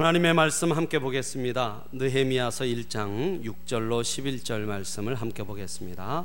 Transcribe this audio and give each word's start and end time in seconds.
하나님의 0.00 0.32
말씀 0.32 0.72
함께 0.72 0.98
보겠습니다. 0.98 1.84
느헤미야서 1.92 2.64
1장 2.64 3.44
6절로 3.44 4.00
11절 4.00 4.60
말씀을 4.60 5.14
함께 5.14 5.42
보겠습니다. 5.42 6.24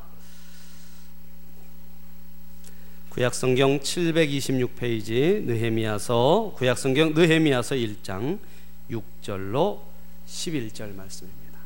구약성경 3.10 3.80
726페이지 3.82 5.44
느헤미야서 5.44 6.54
구약성경 6.56 7.16
느헤미야서 7.16 7.76
1장 7.76 8.40
6절로 8.90 9.82
11절 10.26 10.96
말씀입니다. 10.96 11.60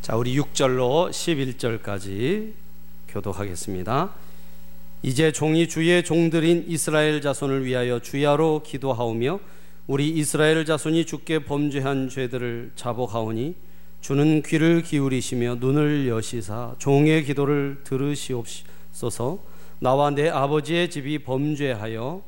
자, 0.00 0.16
우리 0.16 0.34
6절로 0.34 1.10
11절까지 1.10 2.54
교독하겠습니다. 3.08 4.23
이제 5.06 5.32
종이 5.32 5.68
주의 5.68 6.02
종들인 6.02 6.64
이스라엘 6.66 7.20
자손을 7.20 7.66
위하여 7.66 7.98
주야로 7.98 8.62
기도하오며 8.64 9.38
우리 9.86 10.08
이스라엘 10.08 10.64
자손이 10.64 11.04
주께 11.04 11.40
범죄한 11.40 12.08
죄들을 12.08 12.72
자복하오니 12.74 13.54
주는 14.00 14.40
귀를 14.40 14.80
기울이시며 14.80 15.56
눈을 15.56 16.08
여시사 16.08 16.76
종의 16.78 17.24
기도를 17.24 17.80
들으시옵소서. 17.84 19.40
나와 19.78 20.08
내 20.08 20.30
아버지의 20.30 20.88
집이 20.88 21.18
범죄하여 21.18 22.22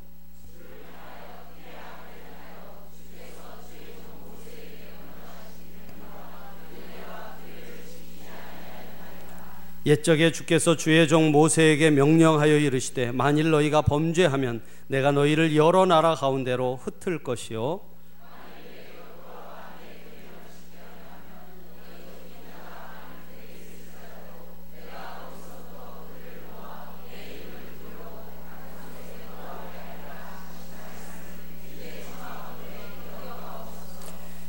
옛적에 9.87 10.33
주께서 10.33 10.77
주의 10.77 11.07
종 11.07 11.31
모세에게 11.31 11.93
명령하여 11.93 12.59
이르시되 12.59 13.13
만일 13.13 13.51
너희가 13.51 13.83
범죄하면 13.83 14.61
내가 14.89 15.13
너희를 15.13 15.55
여러 15.55 15.87
나라 15.87 16.17
가운데로 16.17 16.81
흩을 16.83 17.23
것이요. 17.23 17.81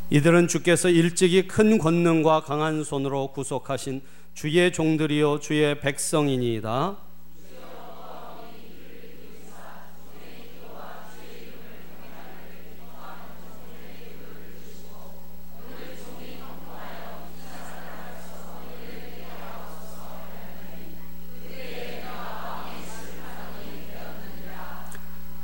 이들은 0.09 0.47
주께서 0.47 0.89
일찍이 0.89 1.47
큰 1.47 1.77
권능과 1.77 2.41
강한 2.41 2.83
손으로 2.83 3.33
구속하신 3.33 4.01
주의 4.37 4.71
종들이요 4.71 5.39
주의 5.39 5.79
백성이니이다. 5.79 6.95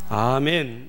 아멘. 0.09 0.83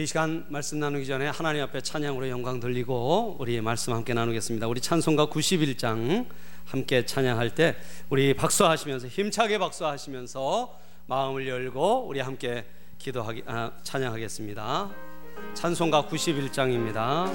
우리 0.00 0.04
이 0.04 0.06
시간 0.06 0.46
말씀 0.48 0.80
나누기 0.80 1.04
전에 1.04 1.26
하나님 1.28 1.62
앞에 1.62 1.82
찬양으로 1.82 2.30
영광 2.30 2.58
돌리고 2.58 3.36
우리 3.38 3.60
말씀 3.60 3.92
함께 3.92 4.14
나누겠습니다. 4.14 4.66
우리 4.66 4.80
찬송가 4.80 5.26
91장 5.26 6.26
함께 6.64 7.04
찬양할 7.04 7.54
때 7.54 7.76
우리 8.08 8.32
박수하시면서 8.32 9.08
힘차게 9.08 9.58
박수하시면서 9.58 10.74
마음을 11.04 11.46
열고 11.46 12.06
우리 12.08 12.20
함께 12.20 12.64
기도하기 12.96 13.42
아, 13.44 13.72
찬양하겠습니다. 13.82 14.90
찬송가 15.52 16.04
91장입니다. 16.04 17.30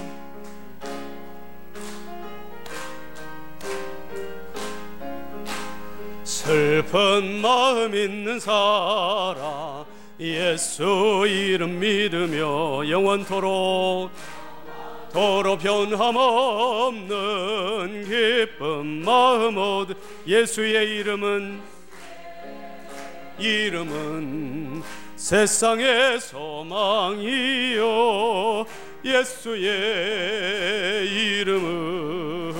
슬픈 6.23 7.41
마음 7.41 7.93
있는 7.93 8.39
사람 8.39 9.85
예수 10.19 11.25
이름 11.27 11.79
믿으며 11.79 12.89
영원토록 12.89 14.11
도로 15.11 15.57
변함없는 15.57 17.07
기쁜 18.05 19.03
마음 19.03 19.57
얻 19.57 19.89
예수의 20.25 20.97
이름은 20.97 21.61
이름은 23.39 24.81
세상의 25.15 26.19
소망이요. 26.21 27.85
예수의 29.03 29.65
이름은 31.07 32.55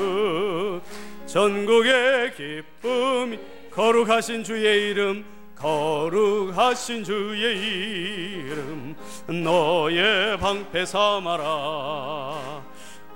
전국의 1.25 2.33
기쁨이 2.35 3.39
거룩하신 3.71 4.43
주의 4.43 4.89
이름 4.91 5.34
거룩하신 5.65 7.03
주의 7.03 7.57
이름 7.57 8.95
너의 9.43 10.37
방패 10.37 10.85
삼아라. 10.85 12.63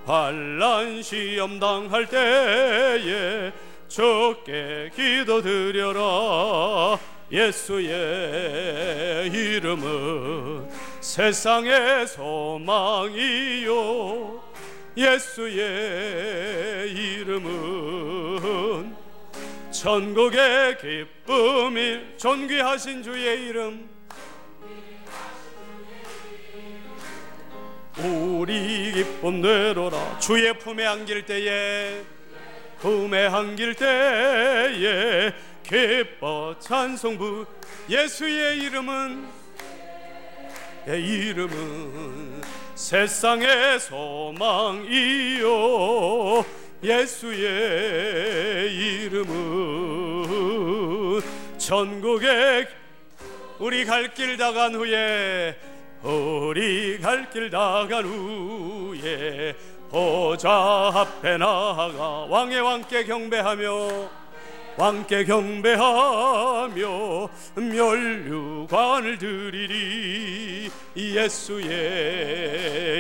환란 0.04 1.04
시험 1.04 1.60
당할 1.60 2.08
때에 2.08 3.52
주께 3.88 4.90
기도드려라. 4.96 6.98
예수의 7.32 9.28
이름은 9.28 10.72
세상의 11.02 12.08
소망이요. 12.08 13.70
예수의 14.98 16.92
이름은 16.92 18.98
천국의 19.80 20.78
기쁨이 20.78 22.18
존귀하신 22.18 23.02
주의 23.02 23.48
이름. 23.48 23.90
우리 27.98 28.92
기쁨 28.92 29.40
내로라. 29.42 30.20
주의 30.20 30.52
품에 30.60 30.86
안길 30.86 31.26
때에 31.26 32.04
품에 32.80 33.28
안길 33.28 33.76
때에 33.76 35.32
기뻐 35.64 36.58
찬송 36.60 37.18
부 37.18 37.46
예수의 37.88 38.58
이름은 38.58 39.26
내 40.88 41.00
이름은 41.00 42.42
세상의 42.76 43.80
소망이요 43.80 45.48
예수의 46.82 48.74
이름은 49.10 49.30
천국에 51.58 52.68
우리 53.60 53.84
갈 53.86 54.14
길 54.14 54.38
다 54.38 54.54
간 54.54 54.74
후에 54.76 55.58
우리 56.04 56.98
갈 57.00 57.30
길 57.30 57.50
다 57.50 57.86
간 57.90 58.06
후에 58.06 59.54
보좌 59.90 60.92
앞에 60.96 61.38
나아가 61.38 62.26
왕의 62.30 62.62
왕께 62.62 63.04
경배하며 63.04 64.10
왕께 64.78 65.26
경배하며 65.26 66.78
멸류관을 67.56 69.18
드리리. 69.18 70.70
예수의 70.96 71.66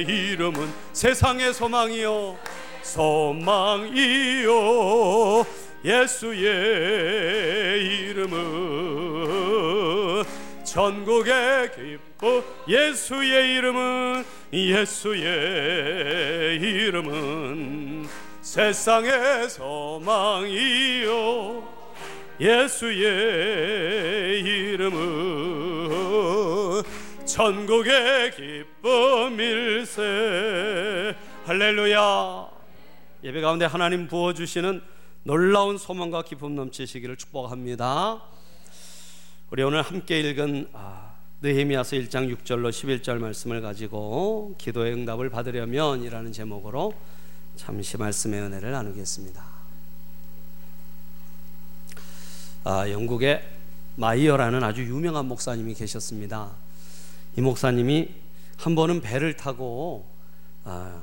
이름은 0.03 0.69
세상의 0.91 1.53
소망이요 1.53 2.37
소망이요. 2.89 4.49
예수의 5.85 6.49
이름은 8.09 8.39
전국의 10.65 11.71
기쁨 11.75 12.43
예수의 12.67 13.55
이름은 13.55 14.25
예수의 14.51 15.21
이름은 16.59 18.07
세상의 18.41 19.49
소망이요. 19.49 21.09
예수의 22.41 22.99
이름은 24.41 24.99
천국의 27.25 28.31
기쁨일세. 28.81 30.01
할렐루야 31.45 32.48
예배 33.23 33.41
가운데 33.41 33.65
하나님 33.65 34.07
부어주시는 34.07 34.81
놀라운 35.23 35.77
소망과 35.77 36.23
기쁨 36.23 36.55
넘치시기를 36.55 37.17
축복합니다 37.17 38.21
우리 39.51 39.61
오늘 39.63 39.81
함께 39.81 40.21
읽은 40.21 40.69
아, 40.73 41.15
느헤미야서 41.41 41.97
1장 41.97 42.33
6절로 42.37 42.69
11절 42.69 43.17
말씀을 43.17 43.61
가지고 43.61 44.55
기도의 44.57 44.93
응답을 44.93 45.29
받으려면 45.29 46.01
이라는 46.03 46.31
제목으로 46.31 46.93
잠시 47.57 47.97
말씀의 47.97 48.39
은혜를 48.41 48.71
나누겠습니다 48.71 49.43
아, 52.63 52.89
영국의 52.89 53.43
마이어라는 53.95 54.63
아주 54.63 54.83
유명한 54.83 55.27
목사님이 55.27 55.73
계셨습니다. 55.73 56.51
이 57.37 57.41
목사님이 57.41 58.09
한 58.57 58.75
번은 58.75 59.01
배를 59.01 59.35
타고 59.35 60.05
아, 60.63 61.01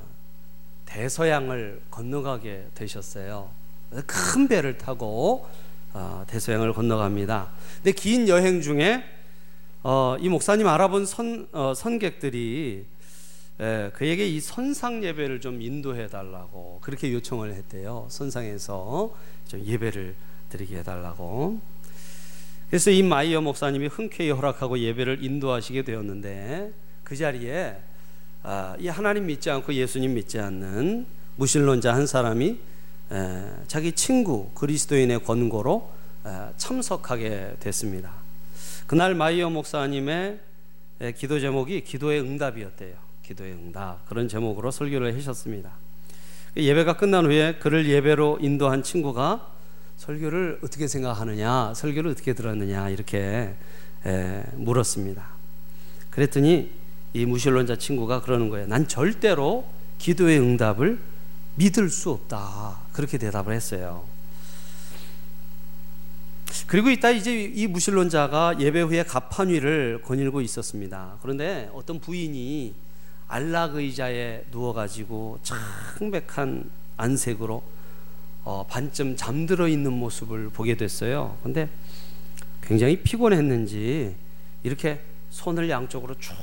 대서양을 0.87 1.81
건너가게 1.91 2.69
되셨어요. 2.73 3.49
큰 4.05 4.47
배를 4.47 4.77
타고 4.77 5.47
아, 5.93 6.25
대서양을 6.27 6.73
건너갑니다. 6.73 7.49
근데 7.77 7.91
긴 7.91 8.27
여행 8.27 8.61
중에 8.61 9.03
어, 9.83 10.17
이 10.19 10.27
목사님 10.27 10.67
알아본 10.67 11.05
선, 11.05 11.47
어, 11.51 11.73
선객들이 11.75 12.85
예, 13.59 13.89
그에게 13.93 14.27
이 14.27 14.39
선상 14.39 15.03
예배를 15.03 15.41
좀 15.41 15.61
인도해 15.61 16.07
달라고 16.07 16.79
그렇게 16.81 17.11
요청을 17.11 17.53
했대요. 17.53 18.05
선상에서 18.09 19.11
좀 19.47 19.65
예배를 19.65 20.13
드리게 20.49 20.77
해달라고. 20.79 21.59
그래서 22.69 22.91
이 22.91 23.01
마이어 23.01 23.41
목사님이 23.41 23.87
흔쾌히 23.87 24.29
허락하고 24.29 24.77
예배를 24.77 25.23
인도하시게 25.23 25.83
되었는데 25.83 26.71
그 27.03 27.15
자리에 27.15 27.77
아, 27.79 27.86
이 28.79 28.87
하나님 28.87 29.25
믿지 29.25 29.49
않고 29.49 29.73
예수님 29.73 30.13
믿지 30.13 30.39
않는 30.39 31.05
무신론자 31.35 31.93
한 31.93 32.07
사람이 32.07 32.57
에, 33.11 33.43
자기 33.67 33.91
친구 33.91 34.49
그리스도인의 34.51 35.23
권고로 35.23 35.89
에, 36.25 36.29
참석하게 36.57 37.57
됐습니다. 37.59 38.11
그날 38.85 39.15
마이어 39.15 39.49
목사님의 39.49 40.39
에, 41.01 41.11
기도 41.13 41.39
제목이 41.39 41.83
기도의 41.83 42.21
응답이었대요. 42.21 42.95
기도의 43.23 43.53
응답 43.53 44.07
그런 44.07 44.27
제목으로 44.27 44.71
설교를 44.71 45.15
하셨습니다. 45.15 45.71
예배가 46.55 46.97
끝난 46.97 47.25
후에 47.25 47.55
그를 47.59 47.87
예배로 47.87 48.39
인도한 48.41 48.81
친구가 48.81 49.51
설교를 49.97 50.59
어떻게 50.63 50.87
생각하느냐, 50.87 51.73
설교를 51.75 52.11
어떻게 52.11 52.33
들었느냐 52.33 52.89
이렇게 52.89 53.55
에, 54.05 54.43
물었습니다. 54.53 55.27
그랬더니 56.09 56.71
이 57.17 57.25
무신론자 57.25 57.77
친구가 57.77 58.21
그러는 58.21 58.49
거예요. 58.49 58.67
난 58.67 58.87
절대로 58.87 59.65
기도의 59.97 60.39
응답을 60.39 60.99
믿을 61.55 61.89
수 61.89 62.11
없다. 62.11 62.77
그렇게 62.93 63.17
대답을 63.17 63.53
했어요. 63.53 64.05
그리고 66.67 66.89
이따 66.89 67.09
이제 67.09 67.43
이 67.43 67.65
무신론자가 67.65 68.59
예배 68.59 68.81
후에 68.81 69.03
가판위를 69.03 70.01
거닐고 70.03 70.41
있었습니다. 70.41 71.17
그런데 71.21 71.71
어떤 71.73 71.99
부인이 71.99 72.75
안락 73.27 73.75
의자에 73.75 74.45
누워가지고 74.51 75.39
창백한 75.43 76.69
안색으로 76.97 77.63
어, 78.43 78.65
반쯤 78.69 79.17
잠들어 79.17 79.67
있는 79.67 79.91
모습을 79.93 80.49
보게 80.49 80.77
됐어요. 80.77 81.37
근데 81.41 81.67
굉장히 82.61 83.01
피곤했는지 83.01 84.15
이렇게 84.63 85.01
손을 85.29 85.69
양쪽으로 85.69 86.15
쭉 86.19 86.35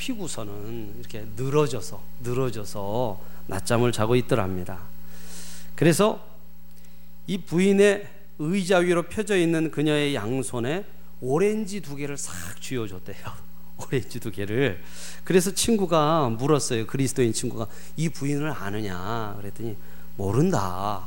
피고서는 0.00 0.94
이렇게 0.98 1.26
늘어져서 1.36 2.02
늘어져서 2.20 3.20
낮잠을 3.46 3.92
자고 3.92 4.16
있더랍니다. 4.16 4.78
그래서 5.76 6.26
이 7.26 7.36
부인의 7.36 8.08
의자 8.38 8.78
위로 8.78 9.02
펴져 9.02 9.36
있는 9.36 9.70
그녀의 9.70 10.14
양손에 10.14 10.86
오렌지 11.20 11.82
두 11.82 11.96
개를 11.96 12.16
싹 12.16 12.60
쥐어줬대요. 12.62 13.18
오렌지 13.76 14.18
두 14.18 14.30
개를. 14.30 14.82
그래서 15.22 15.52
친구가 15.52 16.30
물었어요. 16.30 16.86
그리스도인 16.86 17.34
친구가 17.34 17.66
이 17.98 18.08
부인을 18.08 18.50
아느냐? 18.50 19.36
그랬더니 19.38 19.76
모른다. 20.16 21.04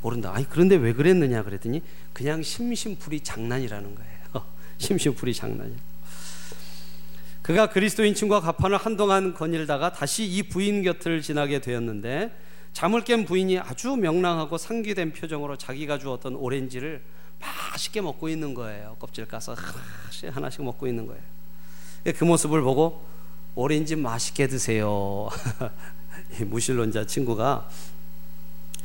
모른다. 0.00 0.32
아니 0.34 0.48
그런데 0.48 0.76
왜 0.76 0.94
그랬느냐 0.94 1.42
그랬더니 1.42 1.82
그냥 2.14 2.42
심심풀이 2.42 3.20
장난이라는 3.20 3.94
거예요. 3.94 4.46
심심풀이 4.78 5.34
장난이. 5.34 5.89
그가 7.50 7.66
그리스도인 7.66 8.14
친구와 8.14 8.40
가판을 8.40 8.76
한동안 8.76 9.34
거닐다가 9.34 9.90
다시 9.90 10.24
이 10.24 10.44
부인 10.44 10.84
곁을 10.84 11.20
지나게 11.20 11.60
되었는데 11.60 12.30
잠을 12.72 13.02
깬 13.02 13.24
부인이 13.24 13.58
아주 13.58 13.96
명랑하고 13.96 14.56
상기된 14.56 15.12
표정으로 15.12 15.56
자기가 15.56 15.98
주었던 15.98 16.36
오렌지를 16.36 17.02
맛있게 17.40 18.02
먹고 18.02 18.28
있는 18.28 18.54
거예요. 18.54 18.94
껍질 19.00 19.26
까서 19.26 19.54
하나씩 19.54 20.36
하나씩 20.36 20.62
먹고 20.62 20.86
있는 20.86 21.08
거예요. 21.08 21.20
그 22.16 22.22
모습을 22.22 22.62
보고 22.62 23.04
오렌지 23.56 23.96
맛있게 23.96 24.46
드세요. 24.46 25.28
무신론자 26.46 27.06
친구가 27.06 27.68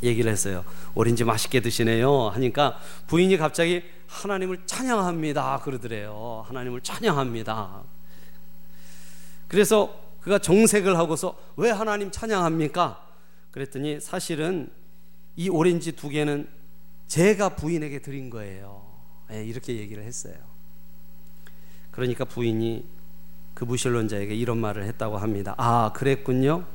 얘기를 0.02 0.32
했어요. 0.32 0.66
오렌지 0.96 1.24
맛있게 1.24 1.60
드시네요. 1.60 2.30
하니까 2.30 2.80
부인이 3.06 3.38
갑자기 3.38 3.84
하나님을 4.08 4.64
찬양합니다. 4.66 5.60
그러더래요. 5.60 6.46
하나님을 6.48 6.82
찬양합니다. 6.82 7.95
그래서 9.48 10.00
그가 10.22 10.40
정색을 10.40 10.98
하고서 10.98 11.38
왜 11.56 11.70
하나님 11.70 12.12
찬양합니까? 12.12 13.06
그랬더니 13.52 14.00
사실은 14.00 14.72
이 15.36 15.50
오렌지 15.50 15.92
두 15.92 16.10
개는 16.10 16.48
제가 17.08 17.50
부인에게 17.50 18.02
드린 18.02 18.30
거예요. 18.30 18.84
네, 19.30 19.46
이렇게 19.46 19.78
얘기를 19.78 20.04
했어요. 20.04 20.36
그러니까 21.92 22.26
부인이 22.26 22.86
그 23.54 23.64
무신론자에게 23.64 24.36
이런 24.36 24.58
말을 24.58 24.84
했다고 24.84 25.18
합니다. 25.18 25.56
아, 25.58 25.92
그랬군요. 25.94 26.66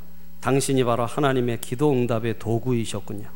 당신이 0.40 0.84
바로 0.84 1.04
하나님의 1.04 1.60
기도 1.60 1.92
응답의 1.92 2.38
도구이셨군요. 2.38 3.28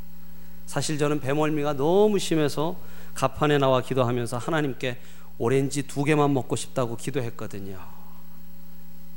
사실 0.66 0.96
저는 0.96 1.20
배멀미가 1.20 1.74
너무 1.74 2.18
심해서 2.18 2.76
가판에 3.12 3.58
나와 3.58 3.82
기도하면서 3.82 4.38
하나님께 4.38 4.98
오렌지 5.38 5.82
두 5.82 6.04
개만 6.04 6.32
먹고 6.32 6.56
싶다고 6.56 6.96
기도했거든요. 6.96 7.78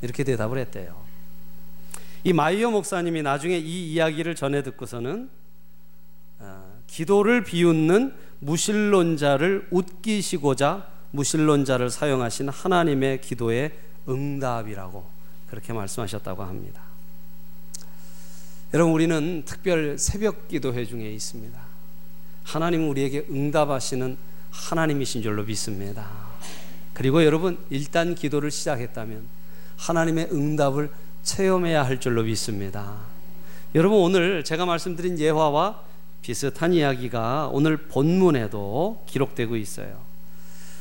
이렇게 0.02 0.24
대답을 0.24 0.58
했대요. 0.60 0.96
이 2.24 2.34
마이어 2.34 2.70
목사님이 2.72 3.22
나중에 3.22 3.58
이 3.58 3.94
이야기를 3.94 4.36
전해 4.36 4.64
듣고서는 4.64 5.30
어, 6.40 6.82
기도를 6.88 7.44
비웃는 7.44 8.14
무신론자를 8.40 9.70
웃기시고자 9.72 10.88
무신론자를 11.12 11.90
사용하신 11.90 12.50
하나님의 12.50 13.22
기도의 13.22 13.72
응답이라고 14.08 15.08
그렇게 15.48 15.74
말씀하셨다고 15.74 16.44
합니다. 16.44 16.82
여러분 18.74 18.94
우리는 18.94 19.44
특별 19.46 19.98
새벽 19.98 20.50
기도회 20.50 20.86
중에 20.86 21.10
있습니다. 21.12 21.58
하나님은 22.44 22.88
우리에게 22.90 23.26
응답하시는 23.30 24.18
하나님이신 24.52 25.22
줄로 25.22 25.44
믿습니다. 25.44 26.10
그리고 26.94 27.24
여러분 27.24 27.58
일단 27.70 28.16
기도를 28.16 28.52
시작했다면 28.52 29.37
하나님의 29.78 30.30
응답을 30.32 30.92
체험해야 31.24 31.84
할 31.86 32.00
줄로 32.00 32.24
믿습니다. 32.24 32.98
여러분 33.76 34.00
오늘 34.00 34.44
제가 34.44 34.66
말씀드린 34.66 35.20
예화와 35.20 35.82
비슷한 36.22 36.74
이야기가 36.74 37.50
오늘 37.52 37.78
본문에도 37.78 39.04
기록되고 39.06 39.56
있어요. 39.56 40.02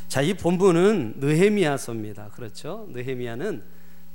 자, 0.08 0.22
이 0.22 0.34
본문은 0.34 1.14
느헤미야서입니다. 1.18 2.30
그렇죠? 2.30 2.86
느헤미야는 2.90 3.62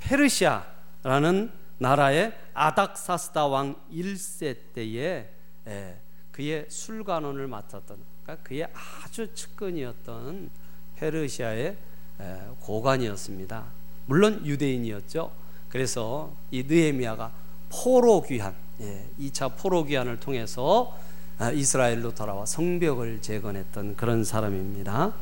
페르시아라는 0.00 1.50
나라의 1.78 2.32
아닥사스다 2.54 3.46
왕 3.46 3.76
1세 3.92 4.56
때에 4.74 5.28
예, 5.66 6.00
그의 6.32 6.66
술관원을 6.68 7.46
맡았던 7.46 7.98
그러니까 8.22 8.48
그의 8.48 8.66
아주 9.04 9.32
측근이었던 9.34 10.50
페르시아의 10.96 11.76
예, 12.20 12.40
고관이었습니다. 12.60 13.81
물론 14.12 14.44
유대인이었죠. 14.44 15.32
그래서 15.70 16.30
이 16.50 16.64
느헤미야가 16.64 17.30
포로 17.70 18.20
귀환, 18.20 18.54
2차 19.18 19.50
예, 19.50 19.56
포로 19.56 19.84
귀환을 19.84 20.20
통해서 20.20 20.94
아, 21.38 21.50
이스라엘로 21.50 22.14
돌아와 22.14 22.44
성벽을 22.44 23.22
재건했던 23.22 23.96
그런 23.96 24.22
사람입니다. 24.22 25.14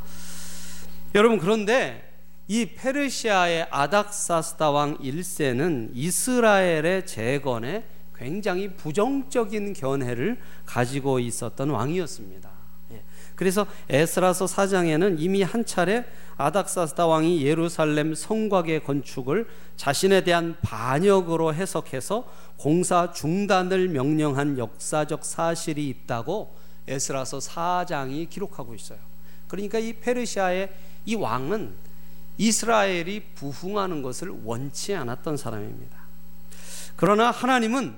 여러분 1.15 1.39
그런데 1.39 2.13
이 2.49 2.67
페르시아의 2.67 3.69
아닥사스다 3.71 4.73
왕 4.73 4.99
1세는 4.99 5.91
이스라엘의 5.95 7.07
재건에 7.07 7.85
굉장히 8.17 8.71
부정적인 8.75 9.73
견해를 9.75 10.41
가지고 10.67 11.21
있었던 11.21 11.71
왕이었습니다. 11.71 12.60
예. 13.41 13.45
그래서 13.45 13.67
에스라서 13.89 14.45
4장에는 14.45 15.17
이미 15.19 15.43
한 15.43 15.65
차례 15.65 16.05
아닥사스다 16.37 17.07
왕이 17.07 17.43
예루살렘 17.43 18.15
성곽의 18.15 18.85
건축을 18.85 19.49
자신에 19.77 20.25
대한 20.25 20.57
반역으로 20.61 21.55
해석해서 21.55 22.25
공사 22.59 23.13
중단을 23.13 23.89
명령한 23.89 24.59
역사적 24.59 25.25
사실이 25.25 25.89
있다고 25.89 26.55
에스라서 26.87 27.39
4장이 27.39 28.29
기록하고 28.29 28.75
있어요. 28.75 28.99
그러니까 29.49 29.79
이 29.79 29.95
페르시아의 29.95 30.71
이 31.07 31.15
왕은 31.15 31.73
이스라엘이 32.37 33.23
부흥하는 33.35 34.03
것을 34.03 34.31
원치 34.45 34.95
않았던 34.95 35.37
사람입니다. 35.37 35.97
그러나 36.97 37.31
하나님은 37.31 37.95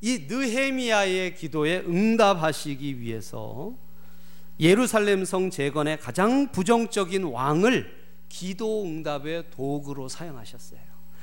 이 0.00 0.26
느헤미야의 0.28 1.36
기도에 1.36 1.78
응답하시기 1.86 3.00
위해서 3.00 3.74
예루살렘 4.60 5.24
성 5.24 5.50
재건의 5.50 5.98
가장 5.98 6.52
부정적인 6.52 7.24
왕을 7.24 7.98
기도 8.28 8.84
응답의 8.84 9.50
도구로 9.50 10.08
사용하셨어요. 10.08 10.78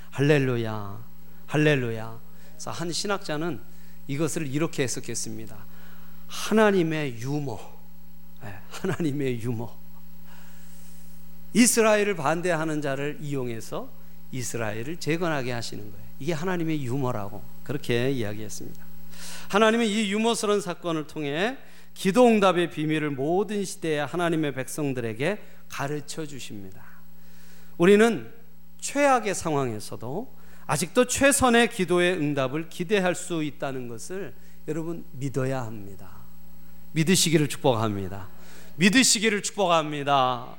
할렐루야. 0.09 1.05
할렐루야. 1.45 2.19
그래서 2.51 2.71
한 2.71 2.91
신학자는 2.91 3.61
이것을 4.07 4.47
이렇게 4.47 4.83
해석했습니다. 4.83 5.55
하나님의 6.27 7.19
유머. 7.19 7.59
네, 8.41 8.55
하나님의 8.69 9.41
유머. 9.41 9.71
이스라엘을 11.53 12.15
반대하는 12.15 12.81
자를 12.81 13.17
이용해서 13.21 13.89
이스라엘을 14.31 14.97
재건하게 14.97 15.51
하시는 15.51 15.83
거예요. 15.83 16.07
이게 16.19 16.33
하나님의 16.33 16.83
유머라고 16.83 17.43
그렇게 17.63 18.09
이야기했습니다. 18.11 18.85
하나님은 19.49 19.85
이 19.85 20.11
유머스러운 20.11 20.61
사건을 20.61 21.07
통해 21.07 21.57
기도 21.97 22.27
응답의 22.27 22.69
비밀을 22.69 23.09
모든 23.09 23.65
시대의 23.65 24.05
하나님의 24.05 24.53
백성들에게 24.53 25.39
가르쳐 25.67 26.27
주십니다. 26.27 26.83
우리는 27.79 28.31
최악의 28.79 29.33
상황에서도 29.33 30.37
아직도 30.67 31.07
최선의 31.07 31.69
기도의 31.71 32.13
응답을 32.13 32.69
기대할 32.69 33.15
수 33.15 33.43
있다는 33.43 33.87
것을 33.87 34.35
여러분 34.67 35.05
믿어야 35.11 35.63
합니다. 35.63 36.17
믿으시기를 36.91 37.49
축복합니다. 37.49 38.29
믿으시기를 38.75 39.41
축복합니다. 39.41 40.55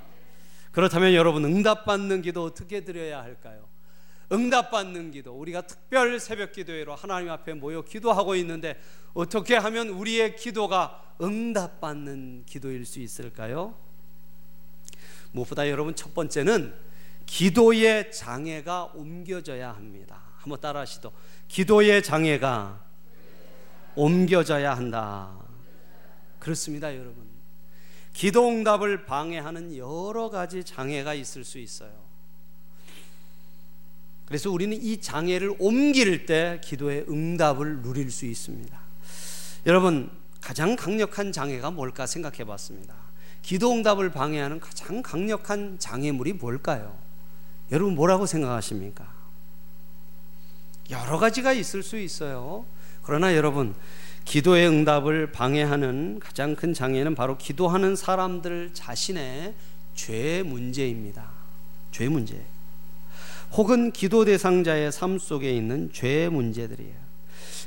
그렇다면 0.72 1.14
여러분 1.14 1.44
응답받는 1.44 2.22
기도 2.22 2.42
어떻게 2.42 2.84
드려야 2.84 3.22
할까요? 3.22 3.67
응답받는 4.30 5.10
기도 5.10 5.32
우리가 5.32 5.62
특별 5.62 6.20
새벽 6.20 6.52
기도회로 6.52 6.94
하나님 6.94 7.30
앞에 7.30 7.54
모여 7.54 7.82
기도하고 7.82 8.34
있는데 8.36 8.78
어떻게 9.14 9.56
하면 9.56 9.88
우리의 9.88 10.36
기도가 10.36 11.14
응답받는 11.20 12.44
기도일 12.46 12.84
수 12.84 13.00
있을까요? 13.00 13.74
무엇보다 15.32 15.68
여러분 15.68 15.94
첫 15.94 16.14
번째는 16.14 16.74
기도의 17.26 18.12
장애가 18.12 18.92
옮겨져야 18.94 19.72
합니다. 19.72 20.22
한번 20.36 20.60
따라하시도 20.60 21.12
기도의 21.48 22.02
장애가 22.02 22.84
옮겨져야 23.94 24.74
한다. 24.74 25.36
그렇습니다, 26.38 26.94
여러분. 26.96 27.26
기도 28.12 28.48
응답을 28.48 29.04
방해하는 29.04 29.76
여러 29.76 30.30
가지 30.30 30.64
장애가 30.64 31.14
있을 31.14 31.44
수 31.44 31.58
있어요. 31.58 32.07
그래서 34.28 34.50
우리는 34.50 34.76
이 34.78 35.00
장애를 35.00 35.56
옮길 35.58 36.26
때 36.26 36.60
기도의 36.62 37.06
응답을 37.08 37.80
누릴 37.80 38.10
수 38.10 38.26
있습니다. 38.26 38.78
여러분, 39.64 40.10
가장 40.42 40.76
강력한 40.76 41.32
장애가 41.32 41.70
뭘까 41.70 42.04
생각해 42.04 42.44
봤습니다. 42.44 42.94
기도 43.40 43.72
응답을 43.72 44.10
방해하는 44.10 44.60
가장 44.60 45.00
강력한 45.00 45.78
장애물이 45.78 46.34
뭘까요? 46.34 46.94
여러분, 47.72 47.94
뭐라고 47.94 48.26
생각하십니까? 48.26 49.10
여러 50.90 51.18
가지가 51.18 51.54
있을 51.54 51.82
수 51.82 51.98
있어요. 51.98 52.66
그러나 53.02 53.34
여러분, 53.34 53.74
기도의 54.26 54.68
응답을 54.68 55.32
방해하는 55.32 56.20
가장 56.22 56.54
큰 56.54 56.74
장애는 56.74 57.14
바로 57.14 57.38
기도하는 57.38 57.96
사람들 57.96 58.74
자신의 58.74 59.54
죄 59.94 60.42
문제입니다. 60.42 61.30
죄 61.92 62.10
문제. 62.10 62.44
혹은 63.52 63.90
기도 63.92 64.24
대상자의 64.24 64.92
삶 64.92 65.18
속에 65.18 65.54
있는 65.54 65.90
죄 65.92 66.28
문제들이에요. 66.28 67.08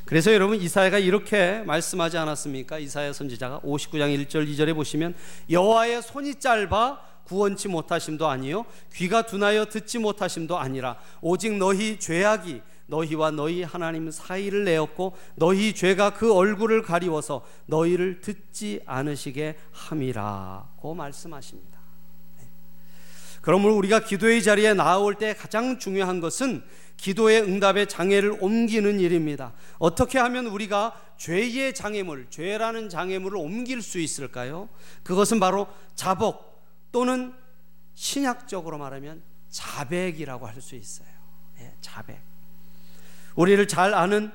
그래서 0.05 0.33
여러분 0.33 0.59
이사야가 0.59 0.99
이렇게 0.99 1.63
말씀하지 1.65 2.17
않았습니까? 2.17 2.79
이사야 2.79 3.13
선지자가 3.13 3.61
59장 3.61 4.25
1절 4.25 4.47
2절에 4.49 4.75
보시면 4.75 5.15
여호와의 5.49 6.01
손이 6.01 6.35
짧아 6.35 6.99
구원치 7.23 7.69
못하심도 7.69 8.27
아니요 8.27 8.65
귀가 8.93 9.21
둔하여 9.21 9.65
듣지 9.65 9.99
못하심도 9.99 10.57
아니라 10.57 10.97
오직 11.21 11.57
너희 11.57 11.97
죄악이 11.97 12.61
너희와 12.87 13.31
너희 13.31 13.63
하나님 13.63 14.11
사이를 14.11 14.65
내었고 14.65 15.15
너희 15.35 15.73
죄가 15.73 16.13
그 16.13 16.33
얼굴을 16.33 16.81
가리워서 16.81 17.45
너희를 17.67 18.19
듣지 18.19 18.81
않으시게 18.85 19.55
함이라고 19.71 20.93
말씀하십니다. 20.93 21.70
네. 23.41 23.43
그러므로 23.43 23.75
우리가 23.75 24.01
기도의 24.01 24.43
자리에 24.43 24.73
나올 24.73 25.15
때 25.15 25.33
가장 25.33 25.79
중요한 25.79 26.19
것은 26.19 26.63
기도의 26.97 27.41
응답의 27.41 27.87
장애를 27.87 28.37
옮기는 28.39 28.99
일입니다. 28.99 29.53
어떻게 29.79 30.19
하면 30.19 30.45
우리가 30.45 30.93
죄의 31.17 31.73
장애물, 31.73 32.27
죄라는 32.29 32.89
장애물을 32.89 33.37
옮길 33.37 33.81
수 33.81 33.99
있을까요? 33.99 34.69
그것은 35.03 35.39
바로 35.39 35.67
자복 35.95 36.63
또는 36.91 37.33
신약적으로 37.95 38.77
말하면 38.77 39.23
자백이라고 39.49 40.45
할 40.47 40.61
수 40.61 40.75
있어요. 40.75 41.07
네, 41.57 41.75
자백. 41.81 42.21
우리를 43.35 43.67
잘 43.67 43.93
아는 43.95 44.31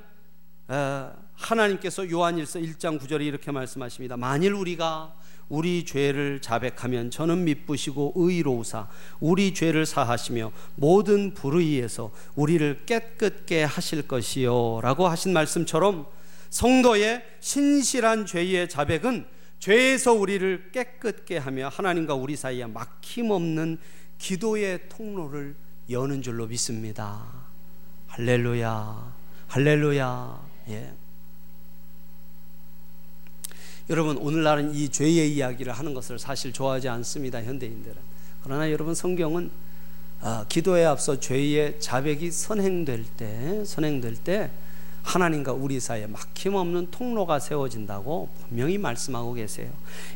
어, 0.69 1.13
하나님께서 1.35 2.11
요한일서 2.11 2.59
1장 2.59 2.99
9절에 3.01 3.23
이렇게 3.23 3.53
말씀하십니다. 3.53 4.17
만일 4.17 4.53
우리가 4.53 5.15
우리 5.49 5.85
죄를 5.85 6.41
자백하면 6.41 7.11
저는 7.11 7.45
미쁘시고 7.45 8.15
의로우사 8.17 8.89
우리 9.21 9.55
죄를 9.55 9.87
사하시며 9.87 10.51
모든 10.75 11.35
불의에서 11.35 12.11
우리를 12.35 12.85
깨끗게 12.85 13.63
하실 13.63 14.03
것이요라고 14.09 15.07
하신 15.07 15.33
말씀처럼 15.33 16.07
성도의 16.51 17.23
신실한 17.41 18.27
죄의 18.27 18.69
자백은 18.69 19.27
죄에서 19.59 20.13
우리를 20.13 20.71
깨끗게 20.73 21.39
하며 21.39 21.69
하나님과 21.69 22.15
우리 22.15 22.37
사이에 22.37 22.67
막힘없는 22.67 23.79
기도의 24.19 24.89
통로를 24.89 25.57
여는 25.91 26.23
줄로 26.23 26.47
믿습니다. 26.47 27.25
할렐루야, 28.09 29.15
할렐루야. 29.49 30.41
예. 30.71 31.06
여러분 33.89 34.17
오늘날은 34.17 34.75
이 34.75 34.89
죄의 34.89 35.33
이야기를 35.33 35.73
하는 35.73 35.95
것을 35.95 36.19
사실 36.19 36.53
좋아하지 36.53 36.89
않습니다 36.89 37.41
현대인들은. 37.43 37.97
그러나 38.43 38.71
여러분 38.73 38.97
성경은 38.97 39.51
아, 40.21 40.45
기도에 40.49 40.85
앞서 40.85 41.21
죄의 41.21 41.79
자백이 41.79 42.33
선행될 42.33 43.05
때, 43.17 43.65
선행될 43.65 44.17
때 44.17 44.51
하나님과 45.05 45.53
우리 45.53 45.79
사이에 45.79 46.09
막힘없는 46.09 46.91
통로가 46.91 47.39
세워진다고 47.39 48.29
분명히 48.49 48.77
말씀하고 48.77 49.35
계세요. 49.35 49.71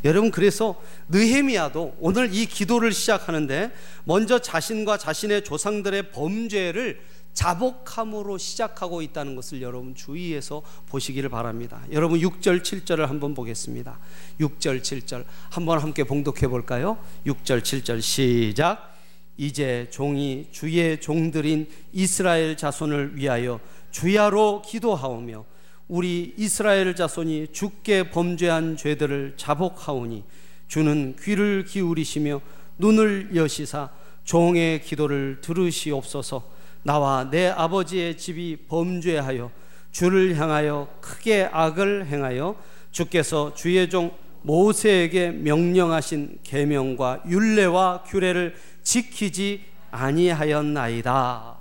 여러분 0.05 0.33
그래서 0.33 0.75
느헤미야도 1.09 1.99
오늘 2.01 2.35
이 2.35 2.47
기도를 2.47 2.93
시작하는데 2.93 3.71
먼저 4.03 4.41
자신과 4.41 4.99
자신의 4.99 5.45
조상들의 5.45 6.11
범죄를 6.11 7.01
자복함으로 7.41 8.37
시작하고 8.37 9.01
있다는 9.01 9.35
것을 9.35 9.63
여러분 9.63 9.95
주의해서 9.95 10.61
보시기를 10.91 11.31
바랍니다. 11.31 11.81
여러분 11.91 12.21
6절 12.21 12.61
7절을 12.61 13.07
한번 13.07 13.33
보겠습니다. 13.33 13.99
6절 14.41 14.83
7절 14.83 15.25
한번 15.49 15.79
함께 15.79 16.05
봉독해 16.05 16.49
볼까요? 16.49 16.99
6절 17.25 17.63
7절 17.63 18.03
시작. 18.03 18.95
이제 19.39 19.89
종이 19.91 20.49
주의 20.51 21.01
종들인 21.01 21.67
이스라엘 21.95 22.59
자손을 22.59 23.17
위하여 23.17 23.59
주야로 23.91 24.61
기도하오며 24.61 25.47
우리 25.89 26.35
이스라엘 26.37 26.95
자손이 26.95 27.49
주께 27.53 28.11
범죄한 28.11 28.77
죄들을 28.77 29.37
자복하오니 29.39 30.25
주는 30.69 31.17
귀를 31.23 31.65
기울이시며 31.65 32.43
눈을 32.77 33.31
여시사 33.35 33.89
종의 34.25 34.83
기도를 34.83 35.39
들으시옵소서. 35.41 36.60
나와 36.83 37.29
내 37.31 37.49
아버지의 37.49 38.17
집이 38.17 38.65
범죄하여 38.69 39.51
주를 39.91 40.37
향하여 40.37 40.89
크게 41.01 41.49
악을 41.51 42.07
행하여 42.07 42.57
주께서 42.91 43.55
주의 43.55 43.89
종 43.91 44.17
모세에게 44.43 45.31
명령하신 45.31 46.39
계명과 46.43 47.25
율례와 47.29 48.05
규례를 48.05 48.55
지키지 48.83 49.65
아니하였나이다. 49.91 51.59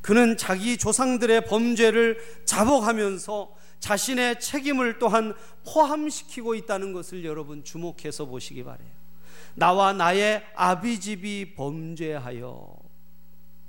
그는 0.00 0.36
자기 0.36 0.78
조상들의 0.78 1.44
범죄를 1.44 2.18
자복하면서 2.44 3.50
자신의 3.78 4.40
책임을 4.40 4.98
또한 4.98 5.34
포함시키고 5.64 6.54
있다는 6.54 6.92
것을 6.92 7.24
여러분 7.24 7.62
주목해서 7.62 8.24
보시기 8.24 8.64
바래요. 8.64 8.88
나와 9.54 9.92
나의 9.92 10.42
아비집이 10.54 11.54
범죄하여 11.54 12.77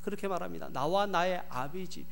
그렇게 0.09 0.27
말합니다. 0.27 0.69
나와 0.69 1.05
나의 1.05 1.43
아비집이. 1.49 2.07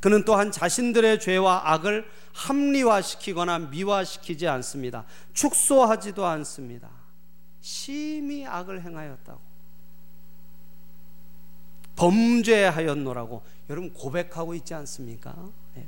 그는 0.00 0.24
또한 0.24 0.50
자신들의 0.50 1.20
죄와 1.20 1.72
악을 1.72 2.08
합리화시키거나 2.32 3.58
미화시키지 3.58 4.48
않습니다. 4.48 5.04
축소하지도 5.34 6.24
않습니다. 6.24 6.88
심히 7.60 8.46
악을 8.46 8.82
행하였다고. 8.82 9.52
범죄하였노라고 11.96 13.42
여러분 13.68 13.92
고백하고 13.92 14.54
있지 14.54 14.72
않습니까? 14.72 15.36
네. 15.74 15.86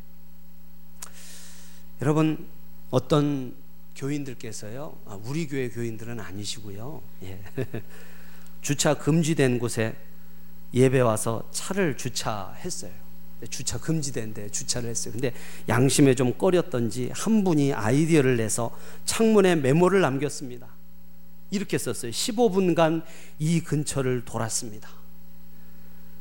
여러분 2.02 2.46
어떤 2.90 3.56
교인들께서요, 3.96 4.98
아, 5.06 5.18
우리 5.24 5.48
교회 5.48 5.70
교인들은 5.70 6.20
아니시고요. 6.20 7.02
예. 7.22 7.40
주차 8.60 8.94
금지된 8.94 9.58
곳에 9.58 9.96
예배 10.74 11.00
와서 11.00 11.42
차를 11.52 11.96
주차했어요. 11.96 12.90
주차 13.50 13.78
금지된데 13.78 14.50
주차를 14.50 14.88
했어요. 14.88 15.12
근데 15.12 15.32
양심에 15.68 16.14
좀 16.14 16.36
꺼렸던지 16.36 17.10
한 17.14 17.44
분이 17.44 17.72
아이디어를 17.72 18.36
내서 18.36 18.76
창문에 19.04 19.56
메모를 19.56 20.00
남겼습니다. 20.00 20.66
이렇게 21.50 21.78
썼어요. 21.78 22.10
15분간 22.10 23.02
이 23.38 23.60
근처를 23.60 24.24
돌았습니다. 24.24 24.88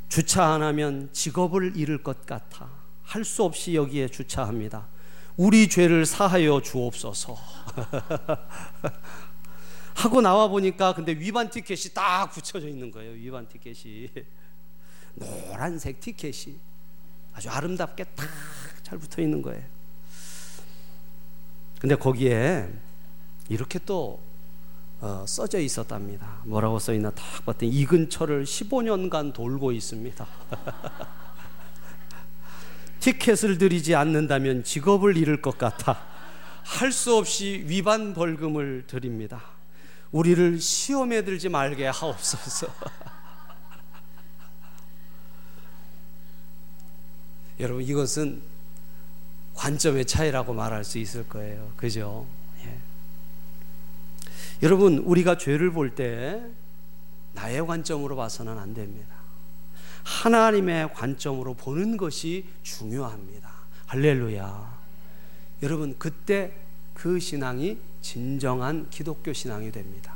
주차 0.10 0.46
안 0.46 0.62
하면 0.62 1.10
직업을 1.12 1.76
잃을 1.76 2.04
것 2.04 2.26
같아. 2.26 2.70
할 3.04 3.24
수 3.24 3.44
없이 3.44 3.76
여기에 3.76 4.10
주차합니다. 4.10 4.88
우리 5.38 5.68
죄를 5.68 6.06
사하여 6.06 6.62
주옵소서. 6.62 7.38
하고 9.96 10.22
나와 10.22 10.48
보니까 10.48 10.94
근데 10.94 11.14
위반 11.14 11.50
티켓이 11.50 11.94
딱 11.94 12.32
붙여져 12.32 12.68
있는 12.68 12.92
거예요. 12.92 13.14
위반 13.14 13.48
티켓이. 13.48 14.10
노란색 15.16 16.00
티켓이 16.00 16.58
아주 17.34 17.50
아름답게 17.50 18.04
딱 18.16 18.54
잘 18.94 19.00
붙어 19.00 19.22
있는 19.24 19.42
거예요. 19.42 19.64
근데 21.80 21.96
거기에 21.96 22.70
이렇게 23.50 23.80
또 23.86 24.22
어, 25.02 25.26
써져 25.28 25.60
있었답니다. 25.60 26.42
뭐라고 26.46 26.80
써 26.80 26.94
있나 26.94 27.10
딱 27.10 27.46
봤더니 27.46 27.72
이 27.72 27.86
근처를 27.86 28.46
15년간 28.46 29.34
돌고 29.34 29.72
있습니다. 29.72 30.28
티켓을 33.02 33.58
드리지 33.58 33.96
않는다면 33.96 34.64
직업을 34.64 35.18
잃을 35.18 35.42
것 35.42 35.58
같아 35.58 36.00
할 36.64 36.92
수 36.92 37.18
없이 37.18 37.64
위반 37.68 38.14
벌금을 38.14 38.86
드립니다. 38.88 39.42
우리를 40.12 40.62
시험에 40.62 41.24
들지 41.24 41.50
말게 41.50 41.88
하옵소서. 41.88 42.68
여러분 47.60 47.84
이것은 47.84 48.42
관점의 49.54 50.06
차이라고 50.06 50.54
말할 50.54 50.84
수 50.84 50.98
있을 50.98 51.28
거예요. 51.30 51.72
그죠? 51.78 52.26
예. 52.66 52.78
여러분 54.64 54.98
우리가 55.00 55.38
죄를 55.38 55.72
볼 55.72 55.96
때 55.96 56.42
나의 57.34 57.66
관점으로 57.66 58.16
봐서는 58.16 58.58
안 58.58 58.74
됩니다. 58.74 59.16
하나님의 60.04 60.94
관점으로 60.94 61.54
보는 61.54 61.98
것이 61.98 62.46
중요합니다. 62.64 63.52
할렐루야. 63.88 64.74
여러분 65.64 65.96
그때 65.98 66.54
그 66.94 67.20
신앙이 67.20 67.78
진정한 68.02 68.88
기독교 68.90 69.34
신앙이 69.34 69.72
됩니다. 69.72 70.14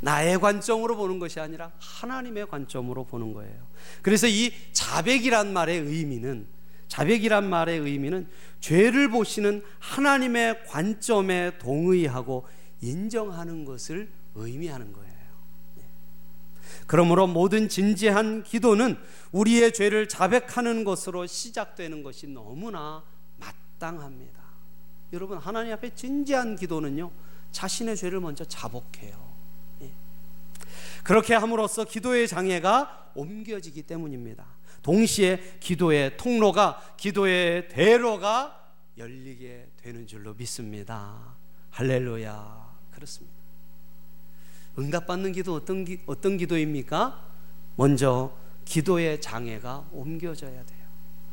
나의 0.00 0.38
관점으로 0.38 0.96
보는 0.96 1.18
것이 1.18 1.40
아니라 1.40 1.72
하나님의 1.80 2.46
관점으로 2.48 3.04
보는 3.04 3.32
거예요. 3.34 3.56
그래서 4.02 4.26
이 4.28 4.52
자백이란 4.72 5.52
말의 5.52 5.80
의미는 5.80 6.46
자백이란 6.88 7.48
말의 7.48 7.80
의미는 7.80 8.28
죄를 8.60 9.10
보시는 9.10 9.62
하나님의 9.78 10.64
관점에 10.66 11.58
동의하고 11.58 12.46
인정하는 12.80 13.64
것을 13.64 14.10
의미하는 14.34 14.92
거예요. 14.92 15.08
그러므로 16.88 17.26
모든 17.26 17.68
진지한 17.68 18.42
기도는 18.42 18.96
우리의 19.30 19.74
죄를 19.74 20.08
자백하는 20.08 20.84
것으로 20.84 21.26
시작되는 21.26 22.02
것이 22.02 22.26
너무나 22.26 23.04
마땅합니다. 23.36 24.42
여러분 25.12 25.38
하나님 25.38 25.72
앞에 25.74 25.94
진지한 25.94 26.56
기도는요 26.56 27.10
자신의 27.52 27.96
죄를 27.96 28.20
먼저 28.20 28.44
자복해요. 28.44 29.32
예. 29.82 29.90
그렇게 31.02 31.34
함으로써 31.34 31.84
기도의 31.84 32.26
장애가 32.26 33.12
옮겨지기 33.14 33.82
때문입니다. 33.82 34.46
동시에 34.82 35.58
기도의 35.60 36.16
통로가 36.16 36.94
기도의 36.96 37.68
대로가 37.68 38.72
열리게 38.96 39.68
되는 39.76 40.06
줄로 40.06 40.34
믿습니다. 40.34 41.36
할렐루야. 41.70 42.68
그렇습니다. 42.90 43.36
응답받는 44.78 45.32
기도 45.32 45.54
어떤, 45.54 45.84
기, 45.84 45.98
어떤 46.06 46.36
기도입니까? 46.36 47.24
먼저 47.76 48.32
기도의 48.64 49.20
장애가 49.20 49.88
옮겨져야 49.92 50.64
돼요. 50.64 50.86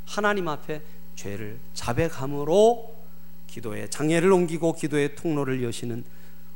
하나님 0.06 0.48
앞에 0.48 0.82
죄를 1.16 1.60
자백함으로 1.74 2.96
기도의 3.48 3.90
장애를 3.90 4.32
옮기고 4.32 4.74
기도의 4.74 5.16
통로를 5.16 5.64
여시는 5.64 6.04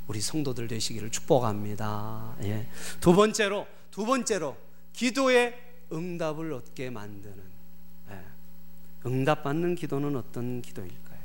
우리 0.08 0.22
성도들 0.22 0.68
되시기를 0.68 1.12
축복합니다. 1.12 2.36
예. 2.44 2.68
두 3.00 3.14
번째로 3.14 3.68
두 3.92 4.06
번째로 4.06 4.58
기도의 4.94 5.69
응답을 5.92 6.54
얻게 6.54 6.90
만드는 6.90 7.44
예. 8.12 8.24
응답받는 9.06 9.76
기도는 9.76 10.16
어떤 10.16 10.62
기도일까요? 10.62 11.20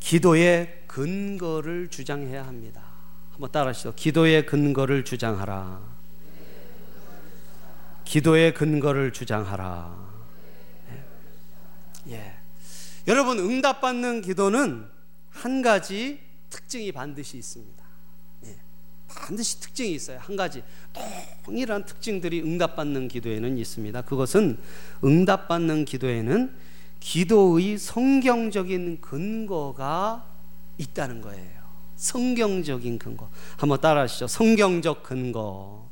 기도의 0.00 0.84
근거를 0.86 1.88
주장해야 1.88 2.46
합니다. 2.46 2.82
한번 3.32 3.50
따라하시죠. 3.50 3.94
기도의 3.96 4.46
근거를 4.46 5.04
주장하라. 5.04 5.80
기도의 8.04 8.54
근거를 8.54 9.12
주장하라. 9.12 10.08
예. 10.90 12.12
예. 12.12 12.36
여러분 13.08 13.38
응답받는 13.38 14.22
기도는 14.22 14.88
한 15.30 15.62
가지 15.62 16.20
특징이 16.48 16.92
반드시 16.92 17.38
있습니다. 17.38 17.73
예. 19.16 19.20
반드시 19.20 19.60
특징이 19.60 19.92
있어요. 19.92 20.18
한 20.20 20.36
가지 20.36 20.62
동일한 21.44 21.84
특징들이 21.84 22.40
응답받는 22.42 23.08
기도에는 23.08 23.58
있습니다. 23.58 24.02
그것은 24.02 24.58
응답받는 25.02 25.84
기도에는 25.84 26.54
기도의 27.00 27.78
성경적인 27.78 29.00
근거가 29.00 30.26
있다는 30.78 31.20
거예요. 31.20 31.64
성경적인 31.96 32.98
근거. 32.98 33.30
한번 33.56 33.80
따라하시죠. 33.80 34.26
성경적 34.26 35.02
근거. 35.02 35.84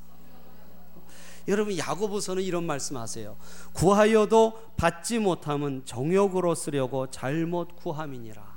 여러분 1.48 1.76
야고보서는 1.76 2.42
이런 2.42 2.64
말씀하세요. 2.64 3.36
구하여도 3.72 4.72
받지 4.76 5.18
못함은 5.18 5.82
정욕으로 5.84 6.54
쓰려고 6.54 7.10
잘못 7.10 7.76
구함이니라. 7.76 8.51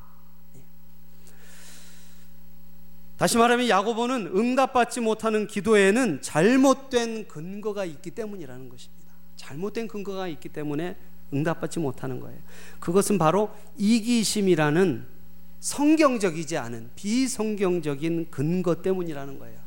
다시 3.18 3.38
말하면 3.38 3.70
야고보는 3.70 4.28
응답받지 4.36 5.00
못하는 5.00 5.48
기도에는 5.48 6.22
잘못된 6.22 7.28
근거가 7.28 7.86
있기 7.86 8.12
때문이라는 8.12 8.70
것입니다. 8.70 9.14
잘못된 9.38 9.88
근거가 9.88 10.28
있기 10.28 10.50
때문에 10.50 10.98
응답받지 11.34 11.80
못하는 11.80 12.20
거예요. 12.20 12.38
그것은 12.80 13.18
바로 13.18 13.52
이기심이라는 13.78 15.08
성경적이지 15.60 16.58
않은 16.58 16.92
비성경적인 16.96 18.28
근거 18.30 18.82
때문이라는 18.82 19.40
거예요. 19.40 19.60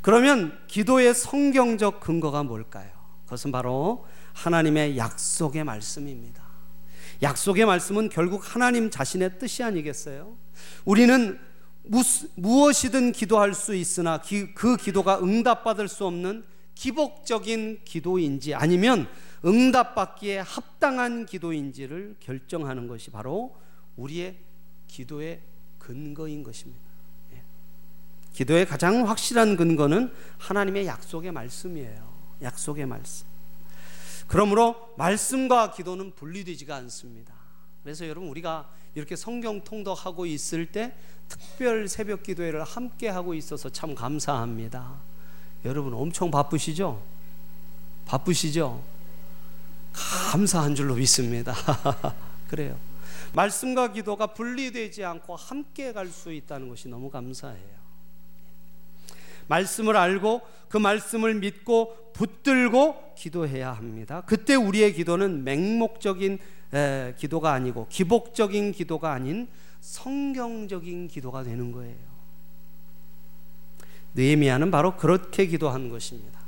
그러면 0.00 0.58
기도의 0.68 1.14
성경적 1.14 2.00
근거가 2.00 2.42
뭘까요? 2.42 2.90
그것은 3.24 3.52
바로 3.52 4.06
하나님의 4.32 4.96
약속의 4.96 5.64
말씀입니다. 5.64 6.42
약속의 7.22 7.66
말씀은 7.66 8.08
결국 8.08 8.54
하나님 8.54 8.90
자신의 8.90 9.38
뜻이 9.38 9.62
아니겠어요? 9.62 10.36
우리는 10.84 11.38
무엇이든 12.34 13.12
기도할 13.12 13.54
수 13.54 13.74
있으나 13.74 14.20
그 14.54 14.76
기도가 14.76 15.20
응답받을 15.20 15.88
수 15.88 16.04
없는 16.06 16.44
기복적인 16.74 17.80
기도인지 17.84 18.54
아니면 18.54 19.08
응답받기에 19.44 20.38
합당한 20.38 21.26
기도인지를 21.26 22.16
결정하는 22.20 22.86
것이 22.86 23.10
바로 23.10 23.56
우리의 23.96 24.36
기도의 24.86 25.40
근거인 25.78 26.42
것입니다. 26.42 26.82
예. 27.32 27.42
기도의 28.32 28.66
가장 28.66 29.08
확실한 29.08 29.56
근거는 29.56 30.12
하나님의 30.38 30.86
약속의 30.86 31.32
말씀이에요. 31.32 32.08
약속의 32.42 32.86
말씀. 32.86 33.26
그러므로 34.26 34.92
말씀과 34.98 35.72
기도는 35.72 36.12
분리되지가 36.14 36.76
않습니다. 36.76 37.37
그래서 37.88 38.06
여러분 38.06 38.28
우리가 38.28 38.68
이렇게 38.94 39.16
성경 39.16 39.64
통독하고 39.64 40.26
있을 40.26 40.66
때 40.66 40.92
특별 41.26 41.88
새벽 41.88 42.22
기도회를 42.22 42.62
함께 42.62 43.08
하고 43.08 43.32
있어서 43.32 43.70
참 43.70 43.94
감사합니다. 43.94 44.92
여러분 45.64 45.94
엄청 45.94 46.30
바쁘시죠? 46.30 47.02
바쁘시죠? 48.04 48.84
감사한 49.94 50.74
줄로 50.74 50.96
믿습니다. 50.96 51.54
그래요. 52.50 52.76
말씀과 53.32 53.92
기도가 53.92 54.34
분리되지 54.34 55.06
않고 55.06 55.36
함께 55.36 55.94
갈 55.94 56.10
수 56.10 56.30
있다는 56.30 56.68
것이 56.68 56.88
너무 56.90 57.08
감사해요. 57.10 57.78
말씀을 59.46 59.96
알고 59.96 60.42
그 60.68 60.76
말씀을 60.76 61.36
믿고 61.36 62.12
붙들고 62.12 63.14
기도해야 63.16 63.72
합니다. 63.72 64.22
그때 64.26 64.56
우리의 64.56 64.92
기도는 64.92 65.42
맹목적인 65.44 66.38
에, 66.74 67.14
기도가 67.16 67.52
아니고 67.52 67.86
기복적인 67.88 68.72
기도가 68.72 69.12
아닌 69.12 69.48
성경적인 69.80 71.08
기도가 71.08 71.42
되는 71.42 71.72
거예요. 71.72 71.96
느헤미야는 74.14 74.70
바로 74.70 74.96
그렇게 74.96 75.46
기도한 75.46 75.88
것입니다. 75.88 76.38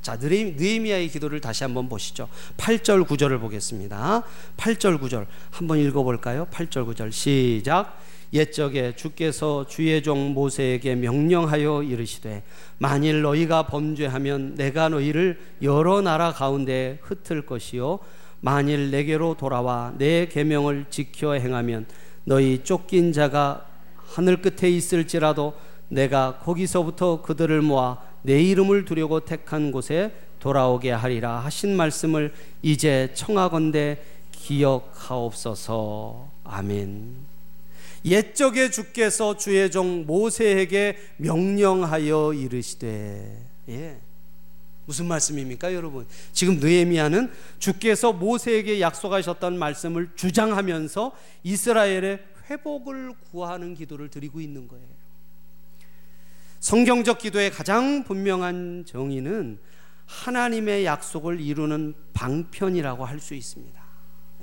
자, 0.00 0.18
느헤미야의 0.20 1.08
기도를 1.08 1.40
다시 1.40 1.62
한번 1.62 1.88
보시죠. 1.88 2.28
8절 2.56 3.06
9절을 3.06 3.40
보겠습니다. 3.40 4.24
8절 4.56 5.00
9절 5.00 5.26
한번 5.50 5.78
읽어 5.78 6.02
볼까요? 6.02 6.48
8절 6.50 6.86
9절 6.88 7.12
시작. 7.12 8.00
옛적에 8.32 8.96
주께서 8.96 9.66
주의 9.66 10.02
종 10.02 10.32
모세에게 10.32 10.94
명령하여 10.94 11.82
이르시되 11.82 12.42
만일 12.78 13.20
너희가 13.20 13.66
범죄하면 13.66 14.54
내가 14.54 14.88
너희를 14.88 15.38
여러 15.60 16.00
나라 16.00 16.32
가운데 16.32 16.98
흩을 17.02 17.44
것이요 17.44 17.98
만일 18.42 18.90
내게로 18.90 19.36
돌아와 19.36 19.94
내 19.96 20.26
계명을 20.26 20.86
지켜 20.90 21.32
행하면 21.34 21.86
너희 22.24 22.62
쫓긴 22.62 23.12
자가 23.12 23.64
하늘 23.96 24.42
끝에 24.42 24.68
있을지라도 24.68 25.54
내가 25.88 26.40
거기서부터 26.42 27.22
그들을 27.22 27.62
모아 27.62 27.98
내 28.22 28.42
이름을 28.42 28.84
두려고 28.84 29.20
택한 29.20 29.70
곳에 29.70 30.12
돌아오게 30.40 30.90
하리라 30.90 31.38
하신 31.38 31.76
말씀을 31.76 32.34
이제 32.62 33.10
청하건대 33.14 34.02
기억하옵소서. 34.32 36.28
아멘. 36.42 37.14
옛적에 38.04 38.70
주께서 38.70 39.36
주의 39.36 39.70
종 39.70 40.04
모세에게 40.04 40.96
명령하여 41.18 42.32
이르시되 42.34 43.38
예. 43.68 44.00
무슨 44.84 45.06
말씀입니까, 45.06 45.74
여러분? 45.74 46.06
지금 46.32 46.58
느헤미야는 46.58 47.32
주께서 47.58 48.12
모세에게 48.12 48.80
약속하셨던 48.80 49.58
말씀을 49.58 50.10
주장하면서 50.16 51.12
이스라엘의 51.44 52.24
회복을 52.50 53.14
구하는 53.30 53.74
기도를 53.74 54.08
드리고 54.08 54.40
있는 54.40 54.66
거예요. 54.68 54.86
성경적 56.60 57.18
기도의 57.18 57.50
가장 57.50 58.04
분명한 58.04 58.84
정의는 58.86 59.58
하나님의 60.06 60.84
약속을 60.84 61.40
이루는 61.40 61.94
방편이라고 62.12 63.04
할 63.04 63.20
수 63.20 63.34
있습니다. 63.34 63.80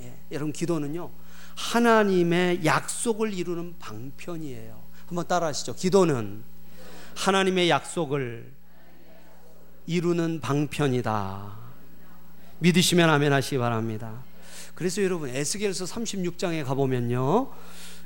예, 0.00 0.14
여러분 0.32 0.52
기도는요 0.52 1.10
하나님의 1.54 2.64
약속을 2.64 3.34
이루는 3.34 3.74
방편이에요. 3.78 4.82
한번 5.06 5.26
따라하시죠. 5.26 5.74
기도는 5.74 6.42
하나님의 7.16 7.68
약속을 7.68 8.50
이루는 9.86 10.40
방편이다. 10.40 11.58
믿으시면 12.60 13.08
아멘 13.08 13.32
하시기 13.32 13.58
바랍니다. 13.58 14.22
그래서 14.74 15.02
여러분 15.02 15.28
에스겔서 15.28 15.84
36장에 15.84 16.64
가보면요. 16.64 17.50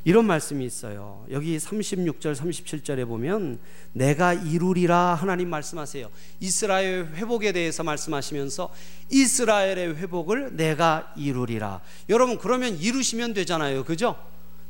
이런 0.07 0.27
말씀이 0.27 0.65
있어요. 0.67 1.25
여기 1.31 1.57
36절 1.57 2.37
37절에 2.37 3.07
보면 3.09 3.59
내가 3.93 4.35
이루리라 4.35 5.15
하나님 5.15 5.49
말씀하세요. 5.49 6.11
이스라엘 6.41 7.07
회복에 7.15 7.53
대해서 7.53 7.83
말씀하시면서 7.83 8.71
이스라엘의 9.11 9.97
회복을 9.97 10.57
내가 10.57 11.15
이루리라. 11.17 11.81
여러분 12.11 12.37
그러면 12.39 12.77
이루시면 12.77 13.33
되잖아요. 13.33 13.85
그죠? 13.85 14.17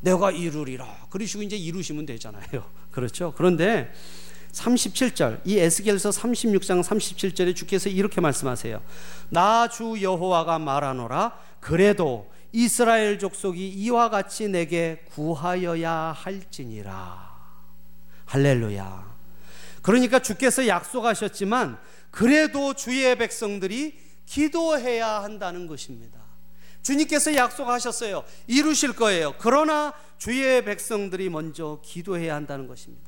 내가 0.02 0.30
이루리라. 0.30 1.06
그러시고 1.10 1.42
이제 1.42 1.56
이루시면 1.56 2.06
되잖아요. 2.06 2.64
그렇죠? 2.92 3.32
그런데 3.36 3.92
37절 4.54 5.40
이 5.44 5.58
에스겔서 5.58 6.10
36장 6.10 6.82
37절에 6.82 7.54
주께서 7.56 7.88
이렇게 7.88 8.20
말씀하세요. 8.20 8.80
나 9.30 9.68
주 9.68 10.00
여호와가 10.00 10.58
말하노라 10.58 11.36
그래도 11.60 12.30
이스라엘 12.52 13.18
족속이 13.18 13.68
이와 13.68 14.10
같이 14.10 14.48
내게 14.48 15.04
구하여야 15.10 16.14
할지니라. 16.16 17.34
할렐루야. 18.26 19.14
그러니까 19.82 20.20
주께서 20.20 20.66
약속하셨지만 20.68 21.78
그래도 22.10 22.74
주의 22.74 23.16
백성들이 23.18 23.98
기도해야 24.26 25.22
한다는 25.22 25.66
것입니다. 25.66 26.20
주님께서 26.82 27.34
약속하셨어요. 27.34 28.22
이루실 28.46 28.94
거예요. 28.94 29.34
그러나 29.38 29.92
주의 30.18 30.64
백성들이 30.64 31.28
먼저 31.30 31.80
기도해야 31.82 32.34
한다는 32.34 32.68
것입니다. 32.68 33.03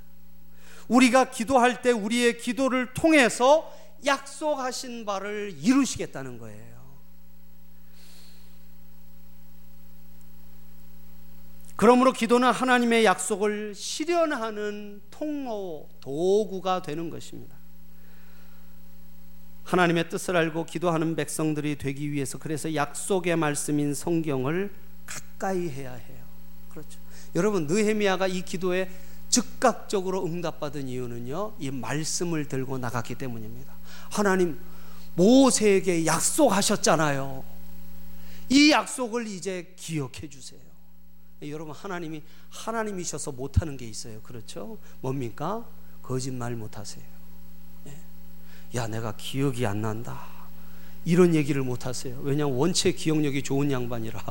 우리가 0.89 1.31
기도할 1.31 1.83
때 1.83 1.91
우리의 1.91 2.39
기도를 2.39 2.95
통해서 2.95 3.73
약속하신 4.05 5.05
바를 5.05 5.55
이루시겠다는 5.61 6.39
거예요. 6.39 6.77
그러므로 11.77 12.13
기도는 12.13 12.51
하나님의 12.51 13.05
약속을 13.05 13.75
실현하는 13.75 15.03
통로, 15.11 15.89
도구가 16.01 16.81
되는 16.83 17.11
것입니다. 17.11 17.55
하나님의 19.65 20.09
뜻을 20.09 20.37
알고 20.37 20.65
기도하는 20.65 21.17
백성들이 21.17 21.77
되기 21.77 22.13
위해서 22.13 22.39
그래서 22.39 22.75
약속의 22.75 23.37
말씀인 23.37 23.95
성경을 23.95 24.73
가까이 25.05 25.69
해야 25.69 25.93
해요. 25.93 26.25
그렇죠. 26.71 26.99
여러분 27.35 27.67
느헤미야가 27.67 28.29
이 28.29 28.43
기도에 28.43 28.89
즉각적으로 29.37 30.25
응답받은 30.25 30.89
이유는요. 30.89 31.57
이 31.59 31.71
말씀을 31.71 32.49
들고 32.49 32.79
나갔기 32.79 33.17
때문입니다. 33.17 33.71
하나님 34.11 34.59
모세에게 35.15 36.07
약속하셨잖아요. 36.07 37.45
이 38.49 38.71
약속을 38.71 39.27
이제 39.27 39.75
기억해 39.77 40.31
주세요. 40.31 40.61
여러분 41.43 41.75
하나님이 41.75 42.23
하나님이셔서 42.49 43.33
못하는 43.33 43.77
게 43.77 43.87
있어요. 43.87 44.23
그렇죠? 44.23 44.79
뭡니까? 45.03 45.67
거짓말 46.03 46.57
못하세요. 46.57 47.05
예. 47.89 48.79
야 48.79 48.87
내가 48.87 49.15
기억이 49.17 49.67
안 49.67 49.83
난다. 49.83 50.29
이런 51.05 51.35
얘기를 51.35 51.63
못하세요. 51.63 52.19
왜냐하면 52.23 52.57
원체 52.57 52.91
기억력이 52.91 53.43
좋은 53.43 53.71
양반이라. 53.71 54.25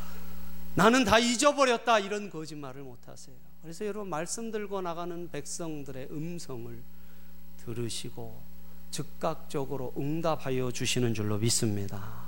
나는 0.74 1.04
다 1.04 1.18
잊어버렸다. 1.18 1.98
이런 1.98 2.30
거짓말을 2.30 2.82
못하세요. 2.82 3.51
그래서 3.62 3.86
여러분 3.86 4.10
말씀 4.10 4.50
들고 4.50 4.80
나가는 4.82 5.30
백성들의 5.30 6.08
음성을 6.10 6.82
들으시고 7.64 8.42
즉각적으로 8.90 9.94
응답하여 9.96 10.72
주시는 10.72 11.14
줄로 11.14 11.38
믿습니다. 11.38 12.26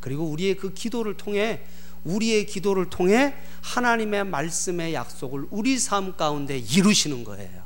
그리고 0.00 0.24
우리의 0.24 0.56
그 0.56 0.72
기도를 0.72 1.16
통해 1.16 1.64
우리의 2.04 2.46
기도를 2.46 2.88
통해 2.90 3.34
하나님의 3.62 4.24
말씀의 4.24 4.94
약속을 4.94 5.48
우리 5.50 5.78
삶 5.80 6.16
가운데 6.16 6.56
이루시는 6.56 7.24
거예요. 7.24 7.64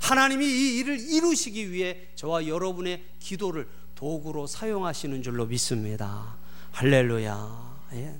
하나님이 0.00 0.46
이 0.46 0.78
일을 0.78 0.98
이루시기 0.98 1.70
위해 1.70 2.08
저와 2.14 2.46
여러분의 2.46 3.04
기도를 3.18 3.68
도구로 3.94 4.46
사용하시는 4.46 5.22
줄로 5.22 5.44
믿습니다. 5.44 6.36
할렐루야. 6.72 7.80
예. 7.92 8.14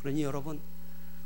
그러니 0.00 0.22
여러분, 0.22 0.60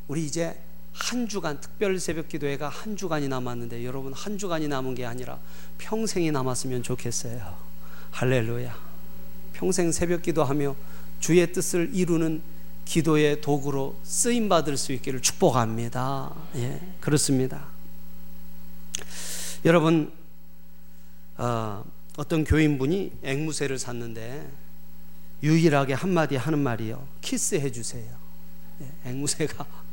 우리 0.08 0.24
이제 0.24 0.58
한 0.98 1.28
주간 1.28 1.60
특별 1.60 2.00
새벽 2.00 2.28
기도회가 2.28 2.68
한 2.68 2.96
주간이 2.96 3.28
남았는데 3.28 3.84
여러분 3.84 4.12
한 4.14 4.38
주간이 4.38 4.66
남은 4.66 4.94
게 4.94 5.04
아니라 5.04 5.38
평생이 5.78 6.30
남았으면 6.30 6.82
좋겠어요. 6.82 7.56
할렐루야. 8.12 8.74
평생 9.52 9.92
새벽 9.92 10.22
기도하며 10.22 10.74
주의 11.20 11.52
뜻을 11.52 11.90
이루는 11.92 12.40
기도의 12.86 13.40
도구로 13.40 13.96
쓰임 14.04 14.48
받을 14.48 14.76
수 14.76 14.92
있기를 14.92 15.20
축복합니다. 15.20 16.34
예, 16.56 16.80
그렇습니다. 17.00 17.64
여러분 19.64 20.12
어, 21.36 21.84
떤 22.28 22.44
교인분이 22.44 23.12
앵무새를 23.22 23.78
샀는데 23.78 24.50
유일하게 25.42 25.92
한마디 25.92 26.36
하는 26.36 26.58
말이요. 26.58 27.06
키스해 27.20 27.70
주세요. 27.70 28.10
예, 28.80 29.10
앵무새가 29.10 29.85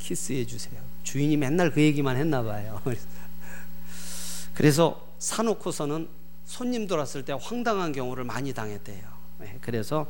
키스해 0.00 0.44
주세요. 0.46 0.80
주인이 1.04 1.36
맨날 1.36 1.70
그 1.70 1.80
얘기만 1.80 2.16
했나 2.16 2.42
봐요. 2.42 2.82
그래서 4.54 5.06
사놓고서는 5.20 6.08
손님들 6.46 6.96
왔을 6.96 7.24
때 7.24 7.36
황당한 7.40 7.92
경우를 7.92 8.24
많이 8.24 8.52
당했대요. 8.52 9.02
예, 9.42 9.58
그래서 9.60 10.06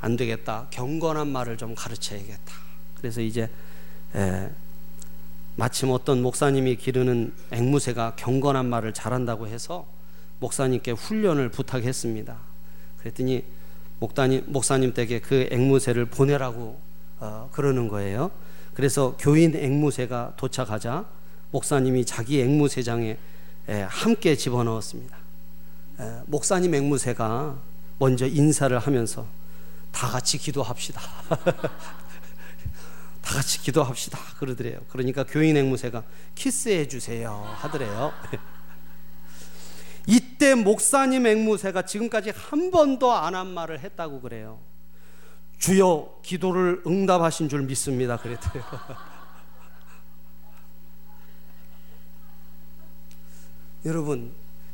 안 0.00 0.16
되겠다. 0.16 0.66
경건한 0.70 1.28
말을 1.28 1.56
좀 1.56 1.74
가르쳐야겠다. 1.74 2.54
그래서 2.96 3.20
이제 3.20 3.48
에, 4.14 4.50
마침 5.56 5.90
어떤 5.90 6.22
목사님이 6.22 6.76
기르는 6.76 7.32
앵무새가 7.50 8.14
경건한 8.16 8.66
말을 8.66 8.92
잘한다고 8.92 9.46
해서 9.46 9.86
목사님께 10.40 10.92
훈련을 10.92 11.50
부탁했습니다. 11.50 12.36
그랬더니 12.98 13.44
목사님, 14.00 14.44
목사님 14.46 14.94
댁에 14.94 15.20
그 15.20 15.48
앵무새를 15.50 16.06
보내라고 16.06 16.80
어, 17.20 17.50
그러는 17.52 17.88
거예요. 17.88 18.30
그래서 18.78 19.16
교인 19.18 19.56
앵무새가 19.56 20.34
도착하자 20.36 21.04
목사님이 21.50 22.04
자기 22.04 22.40
앵무새장에 22.40 23.16
에, 23.70 23.82
함께 23.82 24.36
집어넣었습니다. 24.36 25.16
에, 25.98 26.20
목사님 26.26 26.72
앵무새가 26.76 27.58
먼저 27.98 28.28
인사를 28.28 28.78
하면서 28.78 29.26
다 29.90 30.06
같이 30.06 30.38
기도합시다. 30.38 31.00
다 33.20 33.34
같이 33.34 33.60
기도합시다. 33.62 34.16
그러더래요. 34.38 34.78
그러니까 34.90 35.24
교인 35.24 35.56
앵무새가 35.56 36.04
키스해 36.36 36.86
주세요. 36.86 37.52
하더래요. 37.56 38.12
이때 40.06 40.54
목사님 40.54 41.26
앵무새가 41.26 41.82
지금까지 41.82 42.30
한 42.30 42.70
번도 42.70 43.12
안 43.12 43.34
한 43.34 43.48
말을 43.48 43.80
했다고 43.80 44.20
그래요. 44.20 44.60
주여 45.58 46.20
기도를 46.22 46.82
응답하신 46.86 47.48
줄 47.48 47.62
믿습니다. 47.62 48.16
그랬대요. 48.16 48.62
여러분, 53.84 54.32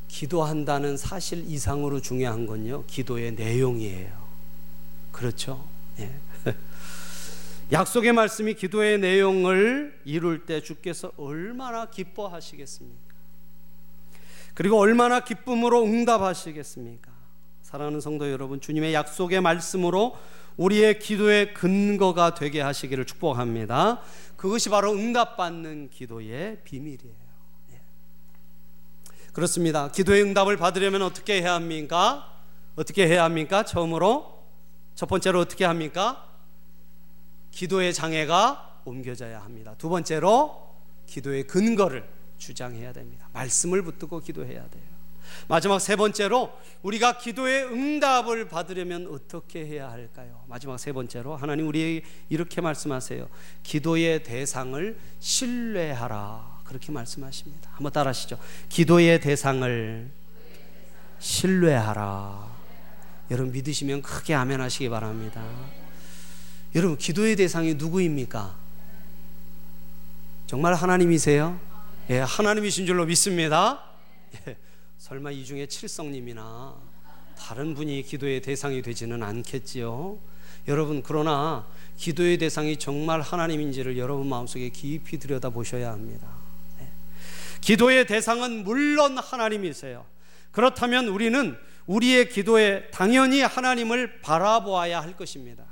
기도한다는 0.09 0.97
사실 0.97 1.45
이상으로 1.47 2.01
중요한 2.01 2.47
건요, 2.47 2.85
기도의 2.87 3.33
내용이에요. 3.33 4.13
그렇죠? 5.11 5.65
예. 5.99 6.11
약속의 7.73 8.13
말씀이 8.13 8.55
기도의 8.55 8.99
내용을 8.99 9.99
이룰 10.05 10.45
때 10.45 10.61
주께서 10.61 11.11
얼마나 11.17 11.87
기뻐하시겠습니까? 11.87 13.15
그리고 14.55 14.79
얼마나 14.79 15.21
기쁨으로 15.21 15.85
응답하시겠습니까? 15.85 17.11
사랑하는 17.63 18.01
성도 18.01 18.31
여러분, 18.31 18.61
주님의 18.61 18.95
약속의 18.95 19.41
말씀으로 19.41 20.17
우리의 20.57 20.99
기도의 20.99 21.55
근거가 21.55 22.35
되게 22.35 22.61
하시기를 22.61 23.05
축복합니다. 23.07 24.01
그것이 24.37 24.69
바로 24.69 24.93
응답받는 24.93 25.91
기도의 25.91 26.61
비밀이에요. 26.65 27.15
예. 27.73 27.81
그렇습니다. 29.33 29.91
기도의 29.91 30.23
응답을 30.23 30.57
받으려면 30.57 31.03
어떻게 31.03 31.41
해야 31.41 31.55
합니까? 31.55 32.41
어떻게 32.77 33.07
해야 33.07 33.25
합니까? 33.25 33.65
처음으로 33.65 34.45
첫 34.95 35.07
번째로 35.07 35.41
어떻게 35.41 35.65
합니까? 35.65 36.29
기도의 37.51 37.95
장애가 37.95 38.83
옮겨져야 38.85 39.41
합니다. 39.41 39.75
두 39.79 39.89
번째로 39.89 40.75
기도의 41.07 41.45
근거를 41.47 42.09
주장해야 42.39 42.93
됩니다. 42.93 43.29
말씀을 43.33 43.83
붙들고 43.83 44.21
기도해야 44.21 44.69
돼요. 44.69 44.94
마지막 45.49 45.79
세 45.79 45.97
번째로 45.97 46.53
우리가 46.83 47.19
기도의 47.19 47.65
응답을 47.65 48.49
받으려면 48.49 49.09
어떻게 49.11 49.67
해야 49.67 49.91
할까요? 49.91 50.45
마지막 50.49 50.79
세 50.79 50.93
번째로 50.93 51.37
하나님 51.37 51.69
우리에게 51.69 52.07
이렇게 52.29 52.61
말씀하세요. 52.61 53.29
기도의 53.63 54.23
대상을 54.23 54.99
신뢰하라. 55.21 56.63
그렇게 56.65 56.93
말씀하십니다. 56.93 57.71
한번 57.75 57.93
따라하시죠. 57.93 58.39
기도의 58.69 59.21
대상을 59.21 60.11
신뢰하라. 61.19 62.55
여러분 63.31 63.53
믿으시면 63.53 64.03
크게 64.03 64.35
아멘 64.35 64.61
하시기 64.61 64.89
바랍니다. 64.89 65.43
여러분 66.75 66.99
기도의 66.99 67.37
대상이 67.37 67.75
누구입니까? 67.75 68.55
정말 70.47 70.75
하나님이세요? 70.75 71.59
예, 72.11 72.19
하나님이신 72.19 72.87
줄로 72.87 73.07
믿습니다. 73.07 73.83
예. 74.47 74.57
설마 75.05 75.33
이 75.33 75.45
중에 75.45 75.67
칠성님이나 75.67 76.75
다른 77.37 77.75
분이 77.75 78.05
기도의 78.05 78.41
대상이 78.41 78.81
되지는 78.81 79.23
않겠지요. 79.23 80.19
여러분 80.67 81.03
그러나 81.03 81.67
기도의 81.99 82.39
대상이 82.39 82.79
정말 82.79 83.21
하나님인지를 83.21 83.99
여러분 83.99 84.27
마음속에 84.31 84.71
깊이 84.71 85.19
들여다 85.19 85.51
보셔야 85.51 85.93
합니다. 85.93 86.27
네. 86.79 86.91
기도의 87.61 88.07
대상은 88.07 88.65
물론 88.65 89.19
하나님이세요. 89.19 90.07
그렇다면 90.53 91.09
우리는 91.09 91.55
우리의 91.85 92.31
기도에 92.31 92.89
당연히 92.91 93.43
하나님을 93.43 94.23
바라보아야 94.23 95.03
할 95.03 95.19
것입니다. 95.19 95.67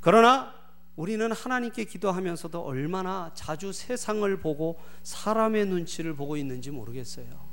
그러나 0.00 0.54
우리는 0.96 1.30
하나님께 1.30 1.84
기도하면서도 1.84 2.62
얼마나 2.62 3.30
자주 3.34 3.74
세상을 3.74 4.40
보고 4.40 4.80
사람의 5.02 5.66
눈치를 5.66 6.16
보고 6.16 6.38
있는지 6.38 6.70
모르겠어요. 6.70 7.47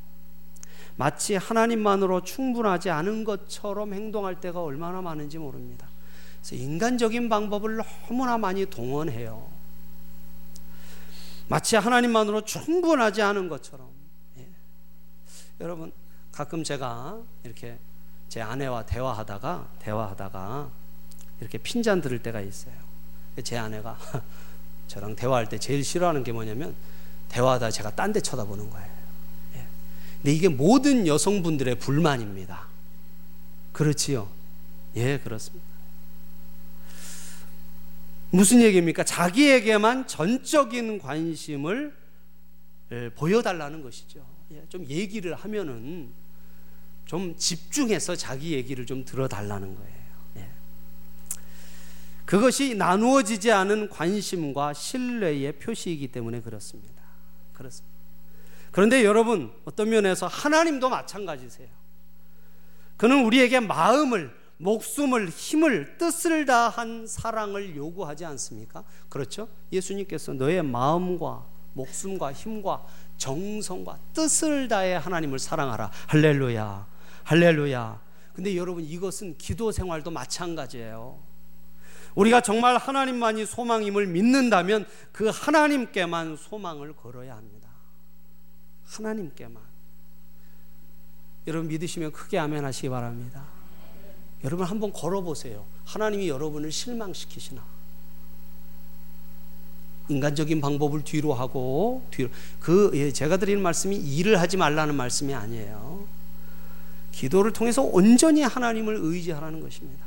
마치 0.97 1.35
하나님만으로 1.35 2.23
충분하지 2.23 2.89
않은 2.89 3.23
것처럼 3.23 3.93
행동할 3.93 4.39
때가 4.39 4.63
얼마나 4.63 5.01
많은지 5.01 5.37
모릅니다. 5.37 5.87
그래서 6.41 6.55
인간적인 6.63 7.27
방법을 7.27 7.77
너무나 8.07 8.37
많이 8.37 8.65
동원해요. 8.65 9.47
마치 11.47 11.75
하나님만으로 11.75 12.41
충분하지 12.45 13.21
않은 13.21 13.49
것처럼. 13.49 13.89
예. 14.39 14.47
여러분, 15.59 15.91
가끔 16.31 16.63
제가 16.63 17.19
이렇게 17.43 17.77
제 18.29 18.41
아내와 18.41 18.85
대화하다가, 18.85 19.67
대화하다가 19.79 20.69
이렇게 21.41 21.57
핀잔 21.57 22.01
들을 22.01 22.19
때가 22.19 22.41
있어요. 22.41 22.73
제 23.43 23.57
아내가 23.57 23.97
저랑 24.87 25.15
대화할 25.15 25.49
때 25.49 25.57
제일 25.57 25.83
싫어하는 25.83 26.23
게 26.23 26.31
뭐냐면 26.31 26.73
대화하다 27.29 27.71
제가 27.71 27.91
딴 27.95 28.13
데 28.13 28.21
쳐다보는 28.21 28.69
거예요. 28.69 28.94
근데 30.25 30.37
이게 30.37 30.47
모든 30.47 31.05
여성분들의 31.05 31.77
불만입니다. 31.77 32.67
그렇지요? 33.71 34.27
예, 34.95 35.19
그렇습니다. 35.19 35.63
무슨 38.31 38.63
얘기입니까? 38.63 39.03
자기에게만 39.03 40.07
전적인 40.07 40.97
관심을 40.97 41.95
예, 42.91 43.11
보여달라는 43.13 43.83
것이죠. 43.83 44.25
예, 44.51 44.63
좀 44.67 44.87
얘기를 44.87 45.35
하면은 45.35 46.09
좀 47.05 47.35
집중해서 47.37 48.15
자기 48.15 48.53
얘기를 48.53 48.87
좀 48.87 49.05
들어달라는 49.05 49.75
거예요. 49.75 50.05
예. 50.37 50.49
그것이 52.25 52.73
나누어지지 52.73 53.51
않은 53.51 53.89
관심과 53.89 54.73
신뢰의 54.73 55.59
표시이기 55.59 56.07
때문에 56.07 56.41
그렇습니다. 56.41 57.03
그렇습니다. 57.53 57.94
그런데 58.75 59.05
여러분, 59.05 59.53
어떤 59.63 59.87
면에서 59.87 60.27
하나님도 60.27 60.89
마찬가지세요. 60.89 61.69
그는 62.97 63.23
우리에게 63.23 63.61
마음을, 63.61 64.35
목숨을, 64.57 65.29
힘을, 65.29 65.97
뜻을 65.97 66.45
다한 66.45 67.07
사랑을 67.07 67.77
요구하지 67.77 68.25
않습니까? 68.25 68.83
그렇죠? 69.07 69.47
예수님께서 69.71 70.33
너의 70.33 70.61
마음과 70.61 71.45
목숨과 71.71 72.33
힘과 72.33 72.83
정성과 73.15 73.97
뜻을 74.11 74.67
다해 74.67 74.95
하나님을 74.95 75.39
사랑하라. 75.39 75.89
할렐루야. 76.07 76.85
할렐루야. 77.23 78.01
근데 78.33 78.57
여러분 78.57 78.83
이것은 78.83 79.37
기도 79.37 79.71
생활도 79.71 80.11
마찬가지예요. 80.11 81.17
우리가 82.15 82.41
정말 82.41 82.75
하나님만이 82.75 83.45
소망임을 83.45 84.07
믿는다면 84.07 84.85
그 85.13 85.31
하나님께만 85.33 86.35
소망을 86.35 86.93
걸어야 86.93 87.37
합니다. 87.37 87.64
하나님께만. 88.85 89.61
여러분 91.47 91.67
믿으시면 91.67 92.11
크게 92.11 92.39
아멘 92.39 92.65
하시기 92.65 92.89
바랍니다. 92.89 93.43
여러분 94.43 94.65
한번 94.65 94.91
걸어보세요. 94.91 95.65
하나님이 95.85 96.29
여러분을 96.29 96.71
실망시키시나? 96.71 97.63
인간적인 100.07 100.61
방법을 100.61 101.03
뒤로 101.03 101.33
하고 101.33 102.05
뒤로 102.11 102.29
그 102.59 102.91
예, 102.93 103.11
제가 103.11 103.37
드리는 103.37 103.61
말씀이 103.61 103.95
일을 103.95 104.39
하지 104.39 104.55
말라는 104.57 104.95
말씀이 104.95 105.33
아니에요. 105.33 106.05
기도를 107.11 107.53
통해서 107.53 107.81
온전히 107.81 108.41
하나님을 108.41 108.97
의지하라는 108.99 109.61
것입니다. 109.61 110.05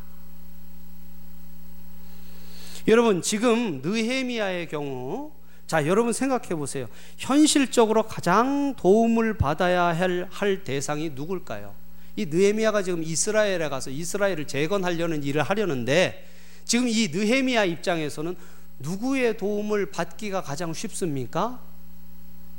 여러분 2.86 3.22
지금 3.22 3.82
느헤미야의 3.82 4.68
경우 4.68 5.32
자, 5.68 5.86
여러분 5.86 6.14
생각해 6.14 6.48
보세요. 6.54 6.88
현실적으로 7.18 8.04
가장 8.04 8.74
도움을 8.76 9.34
받아야 9.34 9.82
할, 9.82 10.26
할 10.30 10.64
대상이 10.64 11.10
누굴까요? 11.10 11.74
이 12.16 12.24
느헤미야가 12.24 12.82
지금 12.82 13.02
이스라엘에 13.02 13.68
가서 13.68 13.90
이스라엘을 13.90 14.46
재건하려는 14.46 15.22
일을 15.22 15.42
하려는데 15.42 16.26
지금 16.64 16.88
이 16.88 17.08
느헤미야 17.08 17.66
입장에서는 17.66 18.34
누구의 18.78 19.36
도움을 19.36 19.90
받기가 19.90 20.40
가장 20.40 20.72
쉽습니까? 20.72 21.60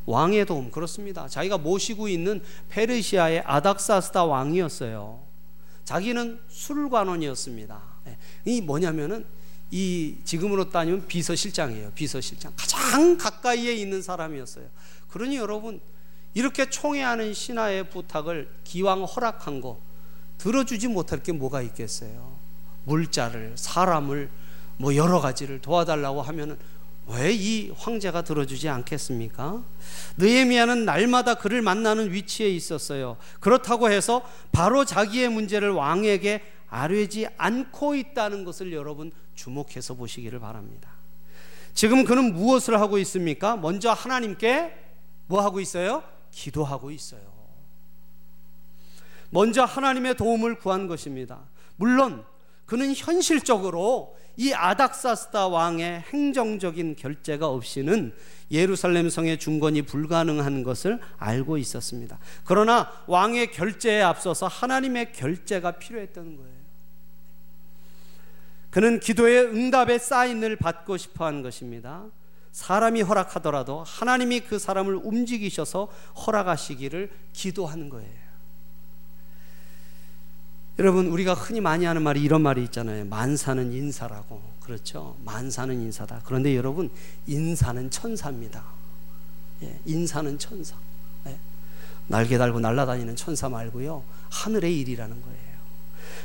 왕의 0.06 0.45
도움 0.45 0.69
그렇습니다. 0.69 1.28
자기가 1.28 1.58
모시고 1.58 2.08
있는 2.08 2.43
페르시아의 2.69 3.41
아닥사스다 3.43 4.26
왕이었어요. 4.26 5.19
자기는 5.84 6.39
술관원이었습니다. 6.48 7.82
예, 8.08 8.17
이 8.45 8.62
뭐냐면은 8.62 9.26
이 9.71 10.15
지금으로 10.23 10.69
따지면 10.69 11.08
비서실장이에요. 11.08 11.91
비서실장. 11.93 12.53
가장 12.55 13.17
가까이에 13.17 13.73
있는 13.73 14.01
사람이었어요. 14.01 14.65
그러니 15.10 15.38
여러분 15.38 15.79
이렇게 16.34 16.69
총회하는 16.69 17.34
신하의 17.34 17.89
부탁을 17.89 18.49
기왕 18.63 19.03
허락한 19.03 19.62
거 19.62 19.79
들어주지 20.38 20.88
못할 20.88 21.21
게 21.21 21.32
뭐가 21.32 21.62
있겠어요. 21.62 22.38
물자를 22.86 23.53
사람을 23.55 24.29
뭐 24.77 24.95
여러 24.95 25.19
가지를 25.19 25.60
도와달라고 25.60 26.21
하면은 26.21 26.58
왜 27.12 27.34
이 27.34 27.71
황제가 27.75 28.21
들어주지 28.21 28.69
않겠습니까? 28.69 29.63
느헤미야는 30.17 30.86
날마다 30.86 31.34
그를 31.34 31.62
만나는 31.63 32.13
위치에 32.13 32.49
있었어요. 32.49 33.17
그렇다고 33.39 33.89
해서 33.89 34.21
바로 34.51 34.86
자기의 34.86 35.29
문제를 35.29 35.71
왕에게 35.71 36.41
아뢰지 36.69 37.27
않고 37.38 37.95
있다는 37.95 38.43
것을 38.43 38.71
여러분 38.73 39.12
주목해서 39.36 39.95
보시기를 39.95 40.39
바랍니다. 40.39 40.91
지금 41.73 42.03
그는 42.03 42.34
무엇을 42.34 42.79
하고 42.79 42.97
있습니까? 42.99 43.55
먼저 43.55 43.91
하나님께 43.91 44.73
뭐 45.27 45.41
하고 45.41 45.60
있어요? 45.60 46.03
기도하고 46.32 46.91
있어요. 46.91 47.21
먼저 49.29 49.63
하나님의 49.63 50.15
도움을 50.15 50.55
구한 50.55 50.88
것입니다. 50.88 51.47
물론 51.75 52.25
그는 52.65 52.93
현실적으로 52.93 54.15
이 54.38 54.53
아닥사스다 54.53 55.47
왕의 55.47 56.01
행정적인 56.01 56.95
결재가 56.95 57.47
없이는 57.47 58.13
예루살렘 58.51 59.10
성의 59.10 59.38
중건이 59.38 59.82
불가능한 59.84 60.63
것을 60.63 60.99
알고 61.17 61.58
있었습니다. 61.58 62.19
그러나 62.45 62.91
왕의 63.08 63.51
결재에 63.51 64.01
앞서서 64.01 64.47
하나님의 64.47 65.13
결재가 65.13 65.73
필요했던 65.73 66.38
거예요. 66.38 66.59
그는 68.69 68.99
기도의 68.99 69.45
응답의 69.45 69.99
사인을 69.99 70.55
받고 70.55 70.97
싶어 70.97 71.25
한 71.25 71.41
것입니다. 71.41 72.05
사람이 72.51 73.01
허락하더라도 73.01 73.84
하나님이 73.84 74.41
그 74.41 74.60
사람을 74.60 74.95
움직이셔서 74.95 75.88
허락하시기를 76.25 77.10
기도하는 77.34 77.89
거예요. 77.89 78.19
여러분 80.77 81.08
우리가 81.08 81.34
흔히 81.34 81.60
많이 81.60 81.86
하는 81.86 82.01
말이 82.01 82.21
이런 82.21 82.41
말이 82.41 82.63
있잖아요. 82.63 83.05
만사는 83.05 83.71
인사라고. 83.71 84.41
그렇죠? 84.62 85.17
만사는 85.25 85.73
인사다. 85.73 86.21
그런데 86.23 86.55
여러분 86.55 86.89
인사는 87.27 87.89
천사입니다. 87.89 88.63
예, 89.63 89.79
인사는 89.86 90.38
천사. 90.39 90.75
예, 91.27 91.38
날개 92.08 92.38
달고 92.38 92.60
날아다니는 92.60 93.15
천사 93.15 93.49
말고요. 93.49 94.03
하늘의 94.29 94.79
일이라는 94.79 95.21
거예요. 95.21 95.60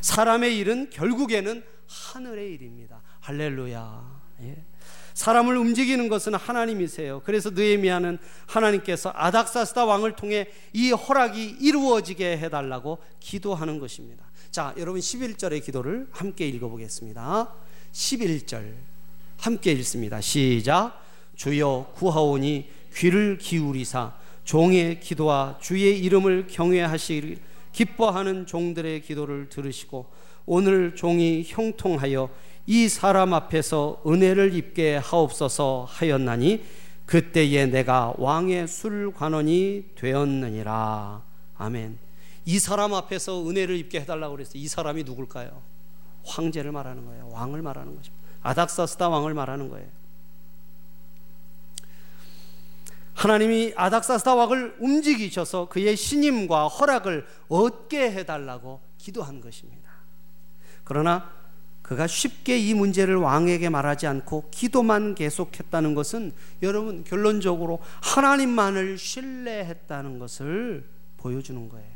사람의 0.03 0.57
일은 0.59 0.91
결국에는 0.91 1.65
하늘의 1.89 2.53
일입니다. 2.53 3.03
할렐루야. 3.21 4.23
예. 4.43 4.65
사람을 5.15 5.57
움직이는 5.57 6.09
것은 6.09 6.35
하나님이세요. 6.35 7.23
그래서 7.25 7.51
느헤미야는 7.51 8.19
하나님께서 8.47 9.13
아닥사스다 9.15 9.85
왕을 9.85 10.17
통해 10.17 10.49
이 10.73 10.91
허락이 10.91 11.57
이루어지게 11.61 12.39
해달라고 12.39 12.99
기도하는 13.21 13.79
것입니다. 13.79 14.25
자, 14.51 14.75
여러분 14.77 15.01
11절의 15.01 15.65
기도를 15.65 16.09
함께 16.11 16.49
읽어보겠습니다. 16.49 17.53
11절 17.93 18.75
함께 19.39 19.73
읽습니다. 19.73 20.21
시작. 20.21 21.01
주여 21.37 21.93
구하오니 21.95 22.69
귀를 22.95 23.39
기울이사 23.39 24.15
종의 24.45 25.01
기도와 25.01 25.59
주의 25.61 25.99
이름을 26.01 26.47
경외하시길 26.49 27.39
기뻐하는 27.73 28.47
종들의 28.47 29.03
기도를 29.03 29.49
들으시고 29.49 30.07
오늘 30.47 30.95
종이 30.95 31.45
형통하여 31.47 32.29
이 32.67 32.89
사람 32.89 33.35
앞에서 33.35 34.03
은혜를 34.07 34.55
입게 34.55 34.97
하옵소서 34.97 35.87
하였나니 35.89 36.65
그때에 37.07 37.67
내가 37.67 38.15
왕의 38.17 38.67
술관원이 38.67 39.91
되었느니라. 39.95 41.23
아멘. 41.57 41.99
이 42.47 42.59
사람 42.59 42.95
앞에서 42.95 43.49
은혜를 43.49 43.77
입게 43.77 44.01
해달라고 44.01 44.37
그랬어요. 44.37 44.63
이 44.63 44.69
사람이 44.69 45.05
누굴까요? 45.05 45.63
황제를 46.25 46.73
말하는 46.73 47.05
거예요. 47.05 47.29
왕을 47.33 47.63
말하는 47.63 47.97
것입니다. 47.97 48.25
아닥사스다 48.43 49.09
왕을 49.09 49.35
말하는 49.35 49.69
거예요. 49.69 49.89
하나님이 53.15 53.73
아닥사스다 53.77 54.35
왕을 54.35 54.77
움직이셔서 54.81 55.69
그의 55.69 55.97
신임과 55.97 56.69
허락을 56.69 57.27
얻게 57.49 58.11
해달라고 58.11 58.81
기도한 58.99 59.41
것입니다. 59.41 59.85
그러나 60.85 61.31
그가 61.83 62.07
쉽게 62.07 62.59
이 62.59 62.73
문제를 62.73 63.17
왕에게 63.17 63.69
말하지 63.69 64.07
않고 64.07 64.49
기도만 64.51 65.15
계속했다는 65.15 65.95
것은 65.95 66.33
여러분 66.63 67.05
결론적으로 67.05 67.79
하나님만을 68.01 68.97
신뢰했다는 68.97 70.19
것을 70.19 70.89
보여주는 71.19 71.69
거예요. 71.69 71.95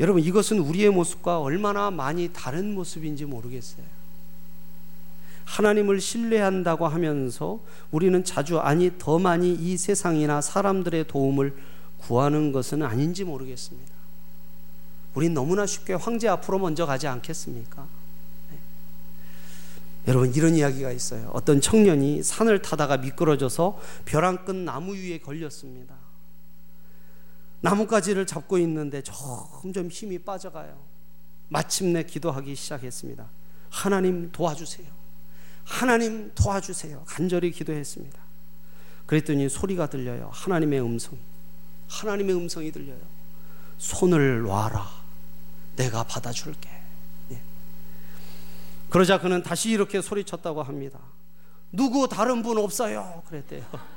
여러분 0.00 0.22
이것은 0.22 0.58
우리의 0.58 0.90
모습과 0.90 1.40
얼마나 1.40 1.90
많이 1.90 2.32
다른 2.32 2.74
모습인지 2.74 3.24
모르겠어요. 3.24 3.84
하나님을 5.44 6.00
신뢰한다고 6.00 6.86
하면서 6.86 7.60
우리는 7.90 8.24
자주 8.24 8.58
아니 8.58 8.90
더 8.98 9.18
많이 9.18 9.52
이 9.52 9.76
세상이나 9.76 10.40
사람들의 10.40 11.06
도움을 11.06 11.54
구하는 11.98 12.50
것은 12.50 12.82
아닌지 12.82 13.24
모르겠습니다. 13.24 13.93
우린 15.14 15.32
너무나 15.32 15.64
쉽게 15.64 15.94
황제 15.94 16.28
앞으로 16.28 16.58
먼저 16.58 16.86
가지 16.86 17.06
않겠습니까? 17.06 17.86
네. 18.50 18.58
여러분 20.08 20.34
이런 20.34 20.56
이야기가 20.56 20.90
있어요. 20.90 21.30
어떤 21.32 21.60
청년이 21.60 22.22
산을 22.22 22.62
타다가 22.62 22.96
미끄러져서 22.96 23.80
벼랑 24.04 24.44
끝 24.44 24.54
나무 24.54 24.94
위에 24.94 25.18
걸렸습니다. 25.18 25.94
나뭇가지를 27.60 28.26
잡고 28.26 28.58
있는데 28.58 29.02
점점 29.02 29.88
힘이 29.88 30.18
빠져가요. 30.18 30.78
마침내 31.48 32.02
기도하기 32.02 32.54
시작했습니다. 32.54 33.26
하나님 33.70 34.30
도와주세요. 34.32 34.86
하나님 35.64 36.30
도와주세요. 36.34 37.04
간절히 37.06 37.50
기도했습니다. 37.52 38.18
그랬더니 39.06 39.48
소리가 39.48 39.88
들려요. 39.88 40.28
하나님의 40.32 40.82
음성. 40.82 41.16
하나님의 41.88 42.36
음성이 42.36 42.70
들려요. 42.70 43.00
손을 43.78 44.42
놔라. 44.42 45.03
내가 45.76 46.04
받아줄게. 46.04 46.70
예. 47.30 47.40
그러자 48.90 49.18
그는 49.20 49.42
다시 49.42 49.70
이렇게 49.70 50.00
소리쳤다고 50.00 50.62
합니다. 50.62 50.98
누구 51.72 52.08
다른 52.08 52.42
분 52.42 52.58
없어요. 52.58 53.22
그랬대요. 53.28 53.64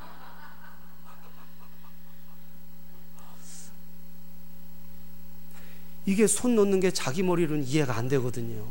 이게 6.06 6.26
손 6.26 6.56
놓는 6.56 6.80
게 6.80 6.90
자기 6.90 7.22
머리로는 7.22 7.66
이해가 7.66 7.96
안 7.98 8.08
되거든요. 8.08 8.64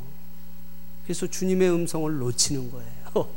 그래서 1.05 1.27
주님의 1.27 1.71
음성을 1.71 2.19
놓치는 2.19 2.71
거예요. 2.71 3.29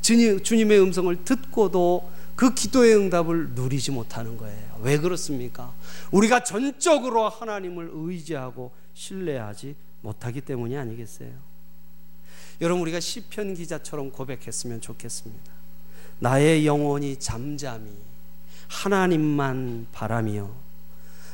주님의 0.00 0.80
음성을 0.80 1.24
듣고도 1.24 2.10
그 2.36 2.54
기도의 2.54 2.94
응답을 2.94 3.50
누리지 3.50 3.90
못하는 3.90 4.36
거예요. 4.36 4.78
왜 4.82 4.98
그렇습니까? 4.98 5.72
우리가 6.12 6.44
전적으로 6.44 7.28
하나님을 7.28 7.90
의지하고 7.92 8.70
신뢰하지 8.98 9.76
못하기 10.00 10.40
때문이 10.40 10.76
아니겠어요? 10.76 11.30
여러분 12.60 12.82
우리가 12.82 12.98
시편 12.98 13.54
기자처럼 13.54 14.10
고백했으면 14.10 14.80
좋겠습니다. 14.80 15.52
나의 16.18 16.66
영혼이 16.66 17.20
잠잠히 17.20 17.92
하나님만 18.66 19.86
바라며 19.92 20.50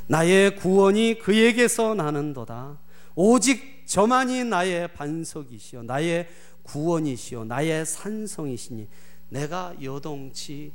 나의 0.07 0.57
구원이 0.57 1.19
그에게서 1.21 1.95
나는도다. 1.95 2.77
오직 3.15 3.85
저만이 3.87 4.45
나의 4.45 4.89
반석이시요 4.89 5.85
나의 5.85 6.29
구원이시요 6.65 7.45
나의 7.45 7.87
산성이시니 7.87 8.87
내가 9.31 9.75
여동치 9.83 10.71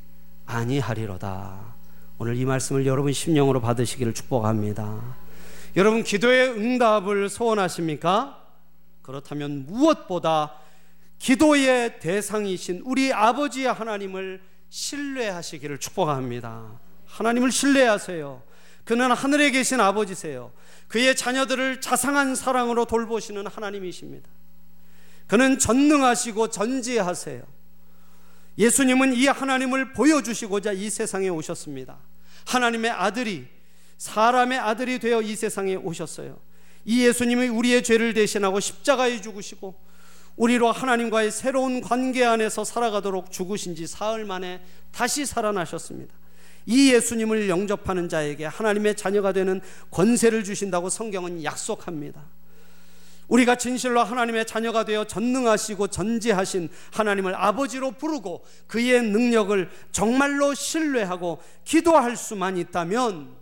아니하리로다. 0.47 1.75
오늘 2.17 2.35
이 2.35 2.45
말씀을 2.45 2.87
여러분 2.87 3.13
심령으로 3.13 3.61
받으시기를 3.61 4.15
축복합니다. 4.15 5.28
여러분 5.75 6.03
기도의 6.03 6.49
응답을 6.49 7.29
소원하십니까? 7.29 8.43
그렇다면 9.01 9.65
무엇보다 9.67 10.55
기도의 11.19 11.99
대상이신 11.99 12.81
우리 12.85 13.13
아버지 13.13 13.65
하나님을 13.65 14.41
신뢰하시기를 14.69 15.77
축복합니다. 15.79 16.79
하나님을 17.05 17.51
신뢰하세요. 17.51 18.43
그는 18.83 19.11
하늘에 19.11 19.51
계신 19.51 19.79
아버지세요. 19.79 20.51
그의 20.87 21.15
자녀들을 21.15 21.81
자상한 21.81 22.33
사랑으로 22.33 22.85
돌보시는 22.85 23.45
하나님이십니다. 23.45 24.27
그는 25.27 25.59
전능하시고 25.59 26.49
전지하세요. 26.49 27.43
예수님은 28.57 29.13
이 29.13 29.27
하나님을 29.27 29.93
보여주시고자 29.93 30.71
이 30.71 30.89
세상에 30.89 31.29
오셨습니다. 31.29 31.97
하나님의 32.47 32.89
아들이 32.91 33.47
사람의 33.99 34.57
아들이 34.57 34.97
되어 34.97 35.21
이 35.21 35.35
세상에 35.35 35.75
오셨어요. 35.75 36.39
이 36.85 37.05
예수님이 37.05 37.49
우리의 37.49 37.83
죄를 37.83 38.13
대신하고 38.13 38.59
십자가에 38.59 39.21
죽으시고 39.21 39.75
우리로 40.37 40.71
하나님과의 40.71 41.31
새로운 41.31 41.81
관계 41.81 42.23
안에서 42.23 42.63
살아가도록 42.63 43.29
죽으신 43.29 43.75
지 43.75 43.85
사흘 43.85 44.23
만에 44.25 44.61
다시 44.91 45.25
살아나셨습니다. 45.25 46.15
이 46.65 46.93
예수님을 46.93 47.49
영접하는 47.49 48.07
자에게 48.07 48.45
하나님의 48.45 48.95
자녀가 48.95 49.33
되는 49.33 49.59
권세를 49.91 50.45
주신다고 50.45 50.89
성경은 50.89 51.43
약속합니다. 51.43 52.23
우리가 53.27 53.55
진실로 53.55 54.01
하나님의 54.01 54.45
자녀가 54.45 54.85
되어 54.85 55.03
전능하시고 55.03 55.87
전지하신 55.87 56.69
하나님을 56.93 57.35
아버지로 57.35 57.91
부르고 57.91 58.45
그의 58.65 59.03
능력을 59.03 59.69
정말로 59.91 60.53
신뢰하고 60.53 61.39
기도할 61.65 62.15
수만 62.15 62.57
있다면 62.57 63.38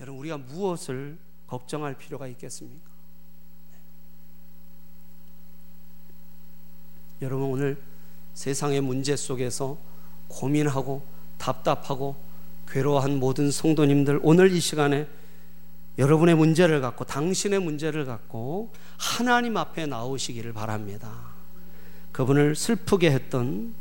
여러분 0.00 0.20
우리가 0.20 0.38
무엇을 0.38 1.16
걱정할 1.46 1.94
필요가 1.96 2.26
있겠습니까? 2.28 2.90
여러분 7.22 7.48
오늘 7.48 7.80
세상의 8.34 8.80
문제 8.80 9.16
속에서 9.16 9.78
고민하고 10.28 11.02
답답하고 11.38 12.16
괴로워한 12.68 13.18
모든 13.18 13.50
성도님들 13.50 14.20
오늘 14.22 14.52
이 14.52 14.60
시간에 14.60 15.06
여러분의 15.96 16.34
문제를 16.34 16.80
갖고 16.80 17.04
당신의 17.04 17.60
문제를 17.60 18.04
갖고 18.04 18.72
하나님 18.98 19.56
앞에 19.56 19.86
나오시기를 19.86 20.52
바랍니다. 20.52 21.34
그분을 22.10 22.56
슬프게 22.56 23.10
했던 23.12 23.74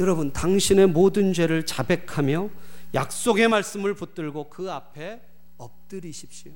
여러분 0.00 0.32
당신의 0.32 0.88
모든 0.88 1.32
죄를 1.32 1.66
자백하며 1.66 2.48
약속의 2.94 3.48
말씀을 3.48 3.94
붙들고 3.94 4.50
그 4.50 4.70
앞에 4.70 5.20
엎드리십시오. 5.58 6.52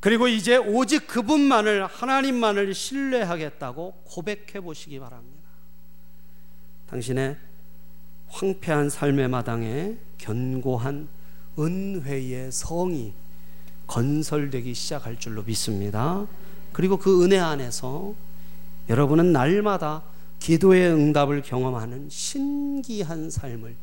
그리고 0.00 0.28
이제 0.28 0.56
오직 0.56 1.06
그분만을 1.06 1.86
하나님만을 1.86 2.74
신뢰하겠다고 2.74 4.02
고백해 4.04 4.60
보시기 4.60 4.98
바랍니다. 5.00 5.48
당신의 6.88 7.36
황폐한 8.28 8.90
삶의 8.90 9.28
마당에 9.28 9.96
견고한 10.18 11.08
은혜의 11.58 12.52
성이 12.52 13.14
건설되기 13.86 14.74
시작할 14.74 15.18
줄로 15.18 15.42
믿습니다. 15.42 16.26
그리고 16.72 16.98
그 16.98 17.24
은혜 17.24 17.38
안에서 17.38 18.14
여러분은 18.88 19.32
날마다 19.32 20.02
기도의 20.38 20.92
응답을 20.92 21.42
경험하는 21.42 22.08
신기한 22.10 23.30
삶을 23.30 23.76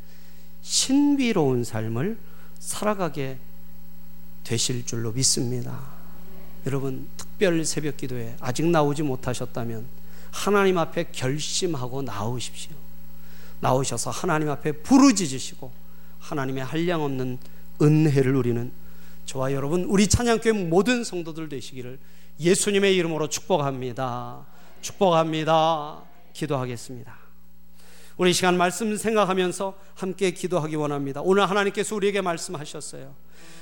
신비로운 0.63 1.63
삶을 1.63 2.17
살아가게 2.57 3.37
되실 4.43 4.85
줄로 4.85 5.11
믿습니다. 5.11 5.79
여러분 6.65 7.07
특별 7.17 7.63
새벽 7.65 7.97
기도에 7.97 8.35
아직 8.39 8.65
나오지 8.65 9.03
못하셨다면 9.03 9.85
하나님 10.31 10.77
앞에 10.77 11.11
결심하고 11.11 12.01
나오십시오. 12.01 12.75
나오셔서 13.59 14.09
하나님 14.09 14.49
앞에 14.49 14.71
부르짖으시고 14.71 15.71
하나님의 16.19 16.63
한량 16.63 17.03
없는 17.03 17.37
은혜를 17.81 18.33
누리는 18.33 18.71
저와 19.25 19.53
여러분 19.53 19.83
우리 19.85 20.07
찬양교회 20.07 20.53
모든 20.53 21.03
성도들 21.03 21.49
되시기를 21.49 21.99
예수님의 22.39 22.95
이름으로 22.95 23.29
축복합니다. 23.29 24.45
축복합니다. 24.81 26.01
기도하겠습니다. 26.33 27.22
우리 28.17 28.31
시간 28.31 28.57
말씀 28.57 28.95
생각하면서 28.95 29.75
함께 29.95 30.31
기도하기 30.31 30.75
원합니다. 30.75 31.21
오늘 31.23 31.49
하나님께서 31.49 31.95
우리에게 31.95 32.21
말씀하셨어요. 32.21 33.15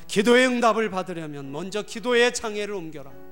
기도의 0.07 0.47
응답을 0.47 0.89
받으려면 0.89 1.51
먼저 1.51 1.83
기도의 1.83 2.33
장애를 2.33 2.73
옮겨라. 2.73 3.30